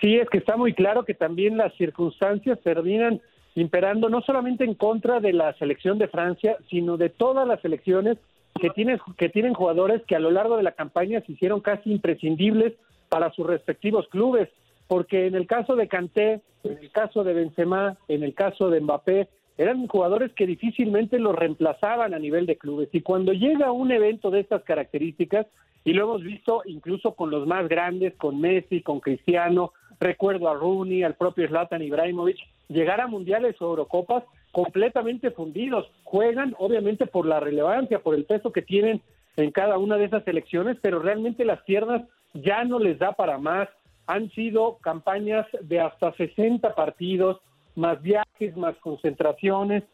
Sí, 0.00 0.16
es 0.16 0.28
que 0.30 0.38
está 0.38 0.56
muy 0.56 0.72
claro 0.72 1.04
que 1.04 1.14
también 1.14 1.56
las 1.56 1.74
circunstancias 1.76 2.58
terminan 2.64 3.20
imperando 3.54 4.08
no 4.08 4.22
solamente 4.22 4.64
en 4.64 4.74
contra 4.74 5.20
de 5.20 5.32
la 5.32 5.54
selección 5.54 5.98
de 5.98 6.08
Francia, 6.08 6.56
sino 6.68 6.96
de 6.96 7.10
todas 7.10 7.46
las 7.46 7.60
selecciones 7.60 8.18
que 8.60 8.70
tienen, 8.70 8.98
que 9.16 9.28
tienen 9.28 9.54
jugadores 9.54 10.02
que 10.06 10.16
a 10.16 10.20
lo 10.20 10.30
largo 10.30 10.56
de 10.56 10.62
la 10.62 10.72
campaña 10.72 11.22
se 11.24 11.32
hicieron 11.32 11.60
casi 11.60 11.92
imprescindibles 11.92 12.72
para 13.08 13.30
sus 13.32 13.46
respectivos 13.46 14.08
clubes, 14.08 14.48
porque 14.86 15.26
en 15.26 15.34
el 15.34 15.46
caso 15.46 15.76
de 15.76 15.88
Kanté, 15.88 16.40
en 16.62 16.78
el 16.78 16.90
caso 16.90 17.24
de 17.24 17.34
Benzema, 17.34 17.96
en 18.08 18.22
el 18.22 18.34
caso 18.34 18.70
de 18.70 18.80
Mbappé, 18.80 19.28
eran 19.56 19.86
jugadores 19.86 20.32
que 20.32 20.46
difícilmente 20.46 21.18
los 21.18 21.34
reemplazaban 21.34 22.12
a 22.12 22.18
nivel 22.18 22.46
de 22.46 22.56
clubes. 22.56 22.88
Y 22.92 23.02
cuando 23.02 23.32
llega 23.32 23.70
un 23.72 23.92
evento 23.92 24.30
de 24.30 24.40
estas 24.40 24.62
características, 24.64 25.46
y 25.84 25.92
lo 25.92 26.04
hemos 26.04 26.22
visto 26.22 26.62
incluso 26.64 27.14
con 27.14 27.30
los 27.30 27.46
más 27.46 27.68
grandes, 27.68 28.14
con 28.16 28.40
Messi, 28.40 28.80
con 28.80 29.00
Cristiano, 29.00 29.72
recuerdo 30.00 30.48
a 30.48 30.54
Rooney, 30.54 31.02
al 31.02 31.14
propio 31.14 31.46
Zlatan 31.46 31.82
Ibrahimovic, 31.82 32.38
llegar 32.68 33.00
a 33.00 33.06
mundiales 33.06 33.60
o 33.60 33.66
Eurocopas 33.66 34.24
completamente 34.50 35.30
fundidos. 35.30 35.90
Juegan, 36.04 36.54
obviamente, 36.58 37.06
por 37.06 37.26
la 37.26 37.38
relevancia, 37.38 37.98
por 37.98 38.14
el 38.14 38.24
peso 38.24 38.50
que 38.50 38.62
tienen 38.62 39.02
en 39.36 39.50
cada 39.50 39.78
una 39.78 39.96
de 39.96 40.04
esas 40.06 40.26
elecciones, 40.26 40.78
pero 40.80 41.00
realmente 41.00 41.44
las 41.44 41.62
piernas 41.62 42.02
ya 42.34 42.64
no 42.64 42.78
les 42.78 42.98
da 42.98 43.12
para 43.12 43.38
más. 43.38 43.68
Han 44.06 44.30
sido 44.32 44.78
campañas 44.78 45.46
de 45.62 45.80
hasta 45.80 46.12
60 46.12 46.74
partidos, 46.74 47.40
más 47.74 48.02
viajes, 48.02 48.56
más 48.56 48.76
concentraciones. 48.76 49.84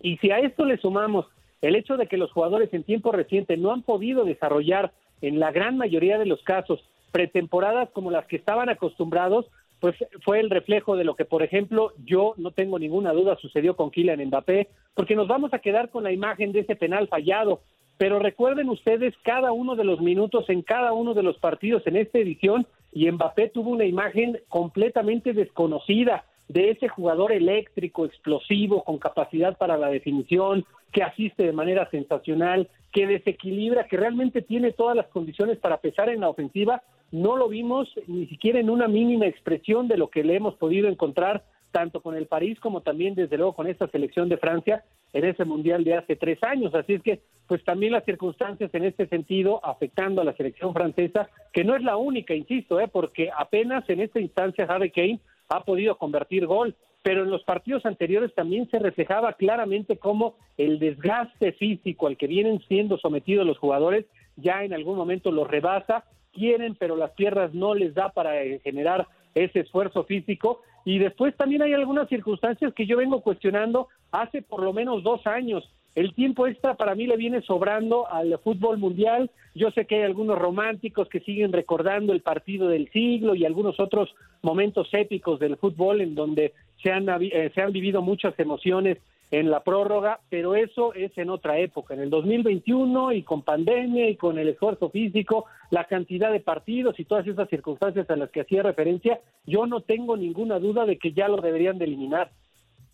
Y 0.00 0.16
si 0.18 0.30
a 0.30 0.38
esto 0.38 0.64
le 0.64 0.78
sumamos 0.78 1.26
el 1.62 1.76
hecho 1.76 1.96
de 1.96 2.06
que 2.06 2.16
los 2.16 2.32
jugadores 2.32 2.72
en 2.72 2.82
tiempo 2.82 3.12
reciente 3.12 3.56
no 3.56 3.72
han 3.72 3.82
podido 3.82 4.24
desarrollar 4.24 4.92
en 5.22 5.40
la 5.40 5.52
gran 5.52 5.76
mayoría 5.76 6.18
de 6.18 6.26
los 6.26 6.42
casos 6.42 6.80
pretemporadas 7.12 7.88
como 7.90 8.10
las 8.10 8.26
que 8.26 8.36
estaban 8.36 8.68
acostumbrados, 8.68 9.46
pues 9.80 9.94
fue 10.24 10.40
el 10.40 10.50
reflejo 10.50 10.96
de 10.96 11.04
lo 11.04 11.16
que, 11.16 11.24
por 11.24 11.42
ejemplo, 11.42 11.92
yo 12.04 12.34
no 12.36 12.50
tengo 12.50 12.78
ninguna 12.78 13.12
duda 13.12 13.36
sucedió 13.36 13.76
con 13.76 13.90
Kylian 13.90 14.24
Mbappé, 14.26 14.68
porque 14.94 15.16
nos 15.16 15.28
vamos 15.28 15.54
a 15.54 15.60
quedar 15.60 15.90
con 15.90 16.04
la 16.04 16.12
imagen 16.12 16.52
de 16.52 16.60
ese 16.60 16.76
penal 16.76 17.08
fallado 17.08 17.60
pero 17.98 18.18
recuerden 18.18 18.68
ustedes 18.68 19.14
cada 19.22 19.52
uno 19.52 19.74
de 19.76 19.84
los 19.84 20.00
minutos 20.00 20.48
en 20.48 20.62
cada 20.62 20.92
uno 20.92 21.14
de 21.14 21.22
los 21.22 21.38
partidos 21.38 21.86
en 21.86 21.96
esta 21.96 22.18
edición 22.18 22.66
y 22.92 23.10
Mbappé 23.10 23.48
tuvo 23.48 23.70
una 23.70 23.84
imagen 23.84 24.38
completamente 24.48 25.32
desconocida 25.32 26.24
de 26.48 26.70
ese 26.70 26.88
jugador 26.88 27.32
eléctrico, 27.32 28.04
explosivo, 28.04 28.84
con 28.84 28.98
capacidad 28.98 29.56
para 29.58 29.76
la 29.76 29.88
definición, 29.88 30.64
que 30.92 31.02
asiste 31.02 31.42
de 31.42 31.52
manera 31.52 31.90
sensacional, 31.90 32.68
que 32.92 33.06
desequilibra, 33.06 33.86
que 33.88 33.96
realmente 33.96 34.42
tiene 34.42 34.72
todas 34.72 34.96
las 34.96 35.06
condiciones 35.08 35.58
para 35.58 35.78
pesar 35.78 36.08
en 36.08 36.20
la 36.20 36.28
ofensiva, 36.28 36.82
no 37.10 37.36
lo 37.36 37.48
vimos 37.48 37.88
ni 38.06 38.26
siquiera 38.26 38.60
en 38.60 38.70
una 38.70 38.88
mínima 38.88 39.26
expresión 39.26 39.88
de 39.88 39.96
lo 39.96 40.08
que 40.08 40.24
le 40.24 40.36
hemos 40.36 40.54
podido 40.54 40.88
encontrar 40.88 41.44
tanto 41.76 42.00
con 42.00 42.16
el 42.16 42.24
París 42.24 42.58
como 42.58 42.80
también 42.80 43.14
desde 43.14 43.36
luego 43.36 43.52
con 43.52 43.66
esta 43.66 43.86
selección 43.88 44.30
de 44.30 44.38
Francia 44.38 44.82
en 45.12 45.26
ese 45.26 45.44
mundial 45.44 45.84
de 45.84 45.92
hace 45.92 46.16
tres 46.16 46.42
años. 46.42 46.74
Así 46.74 46.94
es 46.94 47.02
que 47.02 47.20
pues 47.46 47.62
también 47.64 47.92
las 47.92 48.06
circunstancias 48.06 48.70
en 48.72 48.86
este 48.86 49.06
sentido 49.08 49.60
afectando 49.62 50.22
a 50.22 50.24
la 50.24 50.32
selección 50.32 50.72
francesa, 50.72 51.28
que 51.52 51.64
no 51.64 51.76
es 51.76 51.82
la 51.82 51.98
única, 51.98 52.32
insisto, 52.32 52.80
¿eh? 52.80 52.88
porque 52.90 53.28
apenas 53.30 53.86
en 53.90 54.00
esta 54.00 54.20
instancia 54.20 54.64
Harry 54.64 54.90
Kane 54.90 55.20
ha 55.50 55.64
podido 55.64 55.98
convertir 55.98 56.46
gol, 56.46 56.74
pero 57.02 57.24
en 57.24 57.30
los 57.30 57.44
partidos 57.44 57.84
anteriores 57.84 58.34
también 58.34 58.70
se 58.70 58.78
reflejaba 58.78 59.34
claramente 59.34 59.98
cómo 59.98 60.36
el 60.56 60.78
desgaste 60.78 61.52
físico 61.52 62.06
al 62.06 62.16
que 62.16 62.26
vienen 62.26 62.58
siendo 62.68 62.96
sometidos 62.96 63.46
los 63.46 63.58
jugadores 63.58 64.06
ya 64.36 64.64
en 64.64 64.72
algún 64.72 64.96
momento 64.96 65.30
los 65.30 65.46
rebasa, 65.46 66.04
quieren, 66.32 66.74
pero 66.74 66.96
las 66.96 67.10
piernas 67.10 67.52
no 67.52 67.74
les 67.74 67.92
da 67.92 68.08
para 68.12 68.42
eh, 68.42 68.60
generar 68.64 69.06
ese 69.34 69.60
esfuerzo 69.60 70.04
físico. 70.04 70.62
Y 70.86 71.00
después 71.00 71.36
también 71.36 71.62
hay 71.62 71.74
algunas 71.74 72.08
circunstancias 72.08 72.72
que 72.72 72.86
yo 72.86 72.96
vengo 72.96 73.20
cuestionando 73.20 73.88
hace 74.12 74.40
por 74.40 74.62
lo 74.62 74.72
menos 74.72 75.02
dos 75.02 75.26
años. 75.26 75.68
El 75.96 76.14
tiempo 76.14 76.46
extra 76.46 76.74
para 76.74 76.94
mí 76.94 77.08
le 77.08 77.16
viene 77.16 77.42
sobrando 77.42 78.06
al 78.08 78.38
fútbol 78.38 78.78
mundial. 78.78 79.28
Yo 79.52 79.72
sé 79.72 79.86
que 79.86 79.96
hay 79.96 80.02
algunos 80.02 80.38
románticos 80.38 81.08
que 81.08 81.18
siguen 81.18 81.52
recordando 81.52 82.12
el 82.12 82.20
partido 82.20 82.68
del 82.68 82.88
siglo 82.92 83.34
y 83.34 83.44
algunos 83.44 83.80
otros 83.80 84.14
momentos 84.42 84.88
épicos 84.92 85.40
del 85.40 85.56
fútbol 85.56 86.02
en 86.02 86.14
donde 86.14 86.52
se 86.80 86.92
han, 86.92 87.08
eh, 87.20 87.50
se 87.52 87.62
han 87.62 87.72
vivido 87.72 88.00
muchas 88.00 88.38
emociones 88.38 88.98
en 89.30 89.50
la 89.50 89.64
prórroga, 89.64 90.20
pero 90.28 90.54
eso 90.54 90.94
es 90.94 91.16
en 91.18 91.30
otra 91.30 91.58
época, 91.58 91.94
en 91.94 92.00
el 92.00 92.10
2021 92.10 93.12
y 93.12 93.22
con 93.22 93.42
pandemia 93.42 94.08
y 94.08 94.16
con 94.16 94.38
el 94.38 94.48
esfuerzo 94.48 94.90
físico, 94.90 95.46
la 95.70 95.84
cantidad 95.84 96.30
de 96.30 96.40
partidos 96.40 96.98
y 97.00 97.04
todas 97.04 97.26
esas 97.26 97.48
circunstancias 97.48 98.08
a 98.08 98.16
las 98.16 98.30
que 98.30 98.42
hacía 98.42 98.62
referencia, 98.62 99.20
yo 99.44 99.66
no 99.66 99.80
tengo 99.80 100.16
ninguna 100.16 100.58
duda 100.58 100.86
de 100.86 100.98
que 100.98 101.12
ya 101.12 101.28
lo 101.28 101.40
deberían 101.40 101.78
de 101.78 101.86
eliminar. 101.86 102.30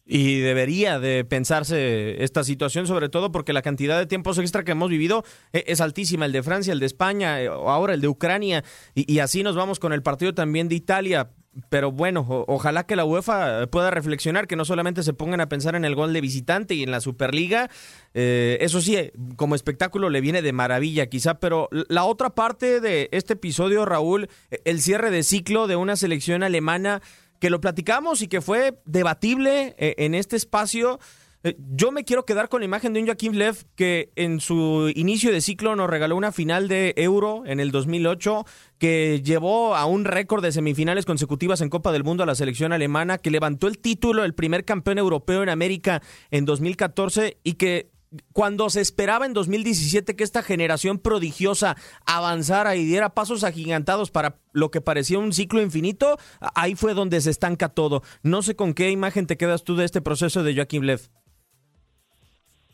Y 0.04 0.40
debería 0.40 0.98
de 0.98 1.24
pensarse 1.24 2.22
esta 2.24 2.42
situación, 2.42 2.88
sobre 2.88 3.08
todo 3.08 3.30
porque 3.30 3.52
la 3.52 3.62
cantidad 3.62 3.98
de 3.98 4.06
tiempos 4.06 4.36
extra 4.38 4.64
que 4.64 4.72
hemos 4.72 4.90
vivido 4.90 5.24
e, 5.52 5.64
es 5.68 5.80
altísima, 5.80 6.26
el 6.26 6.32
de 6.32 6.42
Francia, 6.42 6.72
el 6.72 6.80
de 6.80 6.86
España, 6.86 7.40
eh, 7.40 7.46
ahora 7.46 7.94
el 7.94 8.00
de 8.00 8.08
Ucrania, 8.08 8.64
y, 8.94 9.20
así 9.20 9.44
nos 9.44 9.54
vamos 9.54 9.78
con 9.78 9.92
el 9.92 10.02
partido 10.02 10.34
también 10.34 10.68
de 10.68 10.74
Italia. 10.74 11.30
Pero 11.68 11.92
bueno, 11.92 12.24
ojalá 12.48 12.86
que 12.86 12.96
la 12.96 13.04
UEFA 13.04 13.66
pueda 13.66 13.90
reflexionar, 13.90 14.46
que 14.46 14.56
no 14.56 14.64
solamente 14.64 15.02
se 15.02 15.12
pongan 15.12 15.42
a 15.42 15.50
pensar 15.50 15.74
en 15.74 15.84
el 15.84 15.94
gol 15.94 16.14
de 16.14 16.22
visitante 16.22 16.74
y 16.74 16.82
en 16.82 16.90
la 16.90 17.00
Superliga, 17.02 17.68
eh, 18.14 18.56
eso 18.62 18.80
sí, 18.80 18.96
como 19.36 19.54
espectáculo 19.54 20.08
le 20.08 20.22
viene 20.22 20.40
de 20.40 20.52
maravilla 20.52 21.08
quizá, 21.08 21.40
pero 21.40 21.68
la 21.70 22.04
otra 22.04 22.30
parte 22.30 22.80
de 22.80 23.10
este 23.12 23.34
episodio, 23.34 23.84
Raúl, 23.84 24.28
el 24.64 24.80
cierre 24.80 25.10
de 25.10 25.22
ciclo 25.22 25.66
de 25.66 25.76
una 25.76 25.96
selección 25.96 26.42
alemana 26.42 27.02
que 27.42 27.50
lo 27.50 27.60
platicamos 27.60 28.22
y 28.22 28.28
que 28.28 28.40
fue 28.40 28.78
debatible 28.84 29.74
eh, 29.76 29.96
en 29.98 30.14
este 30.14 30.36
espacio. 30.36 31.00
Eh, 31.44 31.56
yo 31.74 31.90
me 31.90 32.04
quiero 32.04 32.24
quedar 32.24 32.48
con 32.48 32.60
la 32.60 32.66
imagen 32.66 32.92
de 32.92 33.00
un 33.00 33.06
Joaquín 33.06 33.36
Lev 33.36 33.64
que 33.74 34.12
en 34.14 34.40
su 34.40 34.92
inicio 34.94 35.32
de 35.32 35.40
ciclo 35.40 35.74
nos 35.74 35.90
regaló 35.90 36.16
una 36.16 36.30
final 36.30 36.68
de 36.68 36.94
Euro 36.96 37.42
en 37.46 37.58
el 37.58 37.72
2008, 37.72 38.44
que 38.78 39.22
llevó 39.24 39.74
a 39.74 39.86
un 39.86 40.04
récord 40.04 40.42
de 40.42 40.52
semifinales 40.52 41.04
consecutivas 41.04 41.60
en 41.60 41.68
Copa 41.68 41.90
del 41.90 42.04
Mundo 42.04 42.22
a 42.22 42.26
la 42.26 42.36
selección 42.36 42.72
alemana, 42.72 43.18
que 43.18 43.30
levantó 43.30 43.66
el 43.66 43.78
título, 43.78 44.24
el 44.24 44.34
primer 44.34 44.64
campeón 44.64 44.98
europeo 44.98 45.42
en 45.42 45.48
América 45.48 46.00
en 46.30 46.44
2014 46.44 47.38
y 47.42 47.54
que 47.54 47.90
cuando 48.32 48.68
se 48.70 48.80
esperaba 48.80 49.26
en 49.26 49.32
2017 49.32 50.14
que 50.16 50.24
esta 50.24 50.42
generación 50.42 50.98
prodigiosa 50.98 51.76
avanzara 52.04 52.76
y 52.76 52.84
diera 52.84 53.14
pasos 53.14 53.42
agigantados 53.42 54.10
para 54.10 54.38
lo 54.52 54.70
que 54.70 54.80
parecía 54.80 55.18
un 55.18 55.32
ciclo 55.32 55.62
infinito, 55.62 56.18
ahí 56.54 56.74
fue 56.74 56.94
donde 56.94 57.20
se 57.20 57.30
estanca 57.30 57.70
todo. 57.70 58.02
No 58.22 58.42
sé 58.42 58.54
con 58.54 58.74
qué 58.74 58.90
imagen 58.90 59.26
te 59.26 59.36
quedas 59.36 59.64
tú 59.64 59.76
de 59.76 59.86
este 59.86 60.02
proceso 60.02 60.42
de 60.42 60.54
Joaquín 60.54 60.86
Lev. 60.86 61.10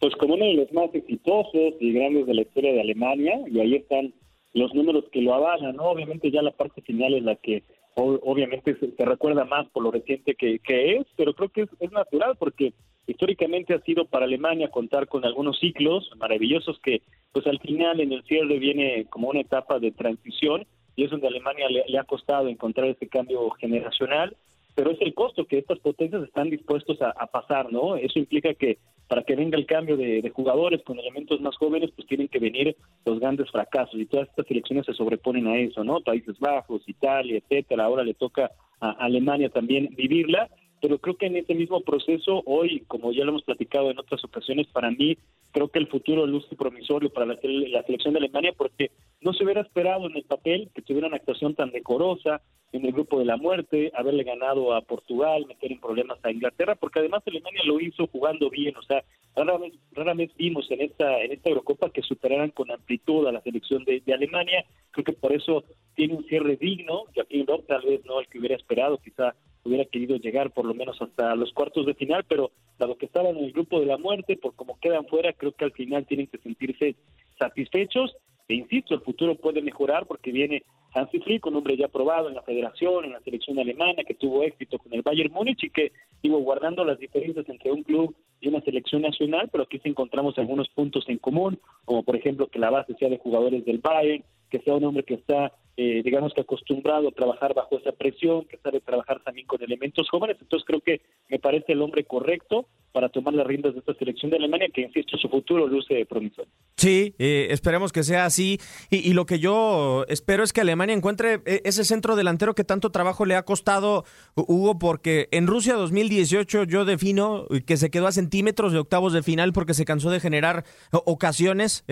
Pues 0.00 0.14
como 0.16 0.34
uno 0.34 0.44
de 0.44 0.54
los 0.54 0.72
más 0.72 0.94
exitosos 0.94 1.74
y 1.80 1.92
grandes 1.92 2.26
de 2.26 2.34
la 2.34 2.42
historia 2.42 2.72
de 2.72 2.80
Alemania, 2.80 3.40
y 3.50 3.58
ahí 3.60 3.74
están 3.74 4.12
los 4.54 4.74
números 4.74 5.04
que 5.12 5.22
lo 5.22 5.34
avalan, 5.34 5.76
¿no? 5.76 5.84
Obviamente 5.84 6.30
ya 6.30 6.42
la 6.42 6.52
parte 6.52 6.80
final 6.82 7.14
es 7.14 7.22
la 7.22 7.36
que 7.36 7.62
obviamente 8.00 8.76
se, 8.78 9.04
recuerda 9.04 9.44
más 9.44 9.66
por 9.70 9.82
lo 9.82 9.90
reciente 9.90 10.34
que, 10.34 10.60
es, 10.64 11.06
pero 11.16 11.34
creo 11.34 11.48
que 11.48 11.66
es 11.80 11.92
natural 11.92 12.36
porque 12.38 12.72
históricamente 13.06 13.74
ha 13.74 13.80
sido 13.80 14.04
para 14.04 14.26
Alemania 14.26 14.70
contar 14.70 15.08
con 15.08 15.24
algunos 15.24 15.58
ciclos 15.58 16.10
maravillosos 16.16 16.78
que 16.80 17.02
pues 17.32 17.46
al 17.46 17.58
final 17.58 18.00
en 18.00 18.12
el 18.12 18.22
cierre 18.24 18.58
viene 18.58 19.06
como 19.10 19.28
una 19.28 19.40
etapa 19.40 19.78
de 19.78 19.90
transición 19.90 20.66
y 20.94 21.04
es 21.04 21.10
donde 21.10 21.28
Alemania 21.28 21.66
le, 21.68 21.98
ha 21.98 22.04
costado 22.04 22.48
encontrar 22.48 22.88
este 22.88 23.08
cambio 23.08 23.50
generacional, 23.50 24.36
pero 24.74 24.90
es 24.90 25.00
el 25.00 25.14
costo 25.14 25.46
que 25.46 25.58
estas 25.58 25.78
potencias 25.78 26.22
están 26.22 26.50
dispuestos 26.50 26.98
a, 27.00 27.26
pasar, 27.26 27.72
¿no? 27.72 27.96
Eso 27.96 28.18
implica 28.18 28.52
que 28.54 28.78
para 29.08 29.22
que 29.22 29.34
venga 29.34 29.56
el 29.56 29.66
cambio 29.66 29.96
de, 29.96 30.30
jugadores 30.34 30.82
con 30.82 30.98
elementos 30.98 31.40
más 31.40 31.56
jóvenes, 31.56 31.90
pues 31.96 32.06
tienen 32.06 32.28
que 32.28 32.38
venir 32.38 32.76
los 33.04 33.18
grandes 33.18 33.50
fracasos 33.50 33.98
y 33.98 34.06
todas 34.06 34.28
estas 34.28 34.46
selecciones 34.46 34.86
se 34.86 34.92
sobreponen 34.92 35.46
a 35.46 35.56
eso, 35.58 35.82
¿no? 35.82 36.00
Países 36.00 36.38
Bajos, 36.38 36.82
Italia, 36.86 37.38
etcétera. 37.38 37.84
Ahora 37.84 38.04
le 38.04 38.14
toca 38.14 38.50
a 38.80 38.90
Alemania 38.90 39.48
también 39.48 39.88
vivirla 39.96 40.48
pero 40.80 40.98
creo 40.98 41.16
que 41.16 41.26
en 41.26 41.36
ese 41.36 41.54
mismo 41.54 41.80
proceso, 41.80 42.42
hoy, 42.46 42.84
como 42.86 43.12
ya 43.12 43.24
lo 43.24 43.30
hemos 43.30 43.42
platicado 43.42 43.90
en 43.90 43.98
otras 43.98 44.24
ocasiones, 44.24 44.66
para 44.68 44.90
mí 44.90 45.16
creo 45.52 45.68
que 45.68 45.78
el 45.78 45.88
futuro 45.88 46.26
luce 46.26 46.54
promisorio 46.56 47.10
para 47.10 47.26
la, 47.26 47.36
selección 47.40 48.12
de 48.12 48.18
Alemania 48.18 48.52
porque 48.56 48.90
no 49.20 49.32
se 49.32 49.44
hubiera 49.44 49.62
esperado 49.62 50.06
en 50.06 50.16
el 50.16 50.24
papel 50.24 50.70
que 50.74 50.82
tuviera 50.82 51.08
una 51.08 51.16
actuación 51.16 51.54
tan 51.54 51.70
decorosa 51.70 52.42
en 52.72 52.84
el 52.84 52.92
grupo 52.92 53.18
de 53.18 53.24
la 53.24 53.38
muerte, 53.38 53.90
haberle 53.94 54.24
ganado 54.24 54.74
a 54.74 54.82
Portugal, 54.82 55.46
meter 55.46 55.72
en 55.72 55.80
problemas 55.80 56.18
a 56.22 56.30
Inglaterra, 56.30 56.74
porque 56.74 56.98
además 56.98 57.22
Alemania 57.26 57.62
lo 57.64 57.80
hizo 57.80 58.06
jugando 58.08 58.50
bien, 58.50 58.76
o 58.76 58.82
sea, 58.82 59.02
rara 59.34 60.14
vez, 60.14 60.30
vimos 60.36 60.70
en 60.70 60.82
esta 60.82 61.22
en 61.22 61.32
esta 61.32 61.48
Eurocopa 61.48 61.90
que 61.90 62.02
superaran 62.02 62.50
con 62.50 62.70
amplitud 62.70 63.26
a 63.26 63.32
la 63.32 63.40
selección 63.40 63.84
de, 63.84 64.02
Alemania, 64.12 64.64
creo 64.90 65.04
que 65.04 65.12
por 65.12 65.32
eso 65.32 65.64
tiene 65.94 66.14
un 66.14 66.24
cierre 66.24 66.56
digno, 66.56 67.04
Joaquín 67.14 67.46
López 67.48 67.66
tal 67.68 67.82
vez 67.82 68.04
no 68.04 68.20
el 68.20 68.28
que 68.28 68.38
hubiera 68.38 68.56
esperado, 68.56 68.98
quizá 68.98 69.34
hubiera 69.64 69.84
querido 69.84 70.16
llegar 70.16 70.50
por 70.50 70.64
lo 70.64 70.74
menos 70.74 71.00
hasta 71.00 71.34
los 71.34 71.52
cuartos 71.52 71.86
de 71.86 71.94
final, 71.94 72.24
pero 72.28 72.50
dado 72.78 72.96
que 72.96 73.06
estaban 73.06 73.36
en 73.36 73.44
el 73.44 73.52
grupo 73.52 73.80
de 73.80 73.86
la 73.86 73.98
muerte, 73.98 74.36
por 74.36 74.54
como 74.54 74.78
quedan 74.80 75.06
fuera, 75.06 75.32
creo 75.32 75.52
que 75.52 75.64
al 75.64 75.72
final 75.72 76.06
tienen 76.06 76.26
que 76.26 76.38
sentirse 76.38 76.96
satisfechos. 77.38 78.16
E 78.48 78.54
insisto, 78.54 78.94
el 78.94 79.02
futuro 79.02 79.34
puede 79.34 79.60
mejorar 79.60 80.06
porque 80.06 80.32
viene 80.32 80.62
Hansi 80.94 81.20
Flick, 81.20 81.44
un 81.46 81.56
hombre 81.56 81.76
ya 81.76 81.88
probado 81.88 82.28
en 82.28 82.34
la 82.34 82.42
federación, 82.42 83.04
en 83.04 83.12
la 83.12 83.20
selección 83.20 83.58
alemana, 83.58 84.04
que 84.04 84.14
tuvo 84.14 84.42
éxito 84.42 84.78
con 84.78 84.94
el 84.94 85.02
Bayern 85.02 85.32
Múnich 85.32 85.62
y 85.64 85.70
que, 85.70 85.92
digo, 86.22 86.38
guardando 86.38 86.84
las 86.84 86.98
diferencias 86.98 87.46
entre 87.48 87.72
un 87.72 87.82
club 87.82 88.16
y 88.40 88.48
una 88.48 88.62
selección 88.62 89.02
nacional, 89.02 89.48
pero 89.52 89.64
aquí 89.64 89.78
sí 89.80 89.90
encontramos 89.90 90.38
algunos 90.38 90.68
puntos 90.70 91.04
en 91.08 91.18
común, 91.18 91.58
como 91.84 92.04
por 92.04 92.16
ejemplo 92.16 92.46
que 92.46 92.58
la 92.58 92.70
base 92.70 92.94
sea 92.94 93.10
de 93.10 93.18
jugadores 93.18 93.64
del 93.64 93.78
Bayern, 93.78 94.24
que 94.50 94.60
sea 94.60 94.74
un 94.74 94.84
hombre 94.84 95.04
que 95.04 95.14
está 95.14 95.52
eh, 95.80 96.02
digamos 96.02 96.34
que 96.34 96.40
acostumbrado 96.40 97.06
a 97.06 97.12
trabajar 97.12 97.54
bajo 97.54 97.78
esa 97.78 97.92
presión, 97.92 98.46
que 98.46 98.56
sabe 98.56 98.80
trabajar 98.80 99.22
también 99.22 99.46
con 99.46 99.62
elementos 99.62 100.10
jóvenes. 100.10 100.36
Entonces 100.40 100.66
creo 100.66 100.80
que 100.80 101.02
me 101.28 101.38
parece 101.38 101.70
el 101.72 101.82
hombre 101.82 102.02
correcto 102.02 102.66
para 102.90 103.10
tomar 103.10 103.32
las 103.34 103.46
riendas 103.46 103.74
de 103.74 103.78
esta 103.78 103.94
selección 103.94 104.32
de 104.32 104.38
Alemania, 104.38 104.66
que 104.74 104.80
insisto, 104.80 105.16
su 105.16 105.28
futuro 105.28 105.68
luce 105.68 106.04
promisorio. 106.06 106.50
Sí, 106.76 107.14
eh, 107.20 107.46
esperemos 107.50 107.92
que 107.92 108.02
sea 108.02 108.24
así. 108.24 108.58
Y, 108.90 109.12
lo 109.12 109.24
que 109.24 109.38
yo 109.38 110.04
espero 110.08 110.42
es 110.42 110.52
que 110.52 110.62
Alemania 110.62 110.96
encuentre 110.96 111.42
eh, 111.46 111.60
ese 111.64 111.84
centro 111.84 112.16
delantero 112.16 112.56
que 112.56 112.64
tanto 112.64 112.90
trabajo 112.90 113.24
le 113.24 113.36
ha 113.36 113.44
costado, 113.44 114.04
Hugo, 114.34 114.80
porque 114.80 115.28
en 115.30 115.46
Rusia 115.46 115.74
2018 115.74 116.64
yo 116.64 116.86
defino 116.86 117.46
que 117.66 117.76
se 117.76 117.90
quedó 117.90 118.08
a 118.08 118.12
centímetros 118.12 118.72
de 118.72 118.80
octavos 118.80 119.12
de 119.12 119.22
final 119.22 119.52
porque 119.52 119.74
se 119.74 119.84
cansó 119.84 120.10
de 120.10 120.18
generar 120.18 120.64
ocasiones, 120.90 121.84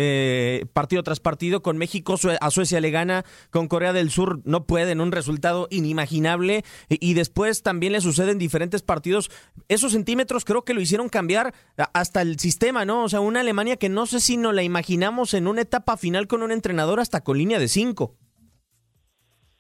partido 0.73 1.05
tras 1.05 1.21
partido. 1.21 1.63
Con 1.63 1.79
México 1.79 2.17
a 2.47 2.51
Suecia 2.51 2.81
le 2.81 2.91
gana, 2.91 3.25
con 3.51 3.69
Corea 3.69 3.93
del 3.93 4.11
Sur 4.11 4.41
no 4.45 4.67
pueden, 4.67 5.01
un 5.01 5.13
resultado 5.13 5.69
inimaginable. 5.71 6.63
Y, 6.89 7.15
después 7.15 7.63
también 7.63 7.93
le 7.93 8.01
sucede 8.01 8.33
en 8.33 8.39
diferentes 8.39 8.83
partidos. 8.83 9.31
Esos 9.69 9.93
centímetros 9.93 10.45
creo 10.45 10.65
que 10.65 10.75
lo 10.75 10.81
hicieron 10.81 11.09
cambiar 11.09 11.55
hasta 11.93 12.23
el 12.23 12.39
sistema, 12.39 12.85
¿no? 12.85 13.05
O 13.05 13.09
sea, 13.09 13.21
una 13.21 13.41
Alemania 13.41 13.77
que 13.77 13.89
no 13.89 14.07
sé 14.07 14.21
si 14.21 14.37
nos 14.37 14.55
la 14.55 14.63
imaginamos 14.63 15.35
en 15.35 15.49
una 15.49 15.63
etapa 15.63 15.97
final 15.97 16.27
con 16.27 16.43
un 16.43 16.53
entrenador 16.53 17.01
hasta 17.01 17.23
con 17.23 17.39
línea 17.39 17.59
de 17.59 17.69
cinco. 17.69 18.15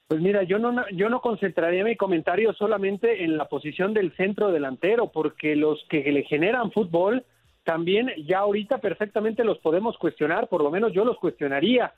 Pues 0.08 0.20
mira, 0.20 0.44
yo 0.44 0.58
no, 0.58 0.88
yo 0.92 1.08
no 1.08 1.20
concentraría 1.20 1.82
mi 1.82 1.96
comentario 1.96 2.52
solamente 2.52 3.24
en 3.24 3.36
la 3.36 3.48
posición 3.48 3.92
del 3.92 4.14
centro 4.16 4.52
delantero, 4.52 5.10
porque 5.10 5.56
los 5.56 5.84
que 5.88 6.00
le 6.12 6.22
generan 6.22 6.70
fútbol 6.70 7.24
también 7.64 8.12
ya 8.24 8.38
ahorita 8.38 8.78
perfectamente 8.78 9.42
los 9.42 9.58
podemos 9.58 9.98
cuestionar, 9.98 10.48
por 10.48 10.62
lo 10.62 10.70
menos 10.70 10.92
yo 10.92 11.04
los 11.04 11.18
cuestionaría 11.18 11.92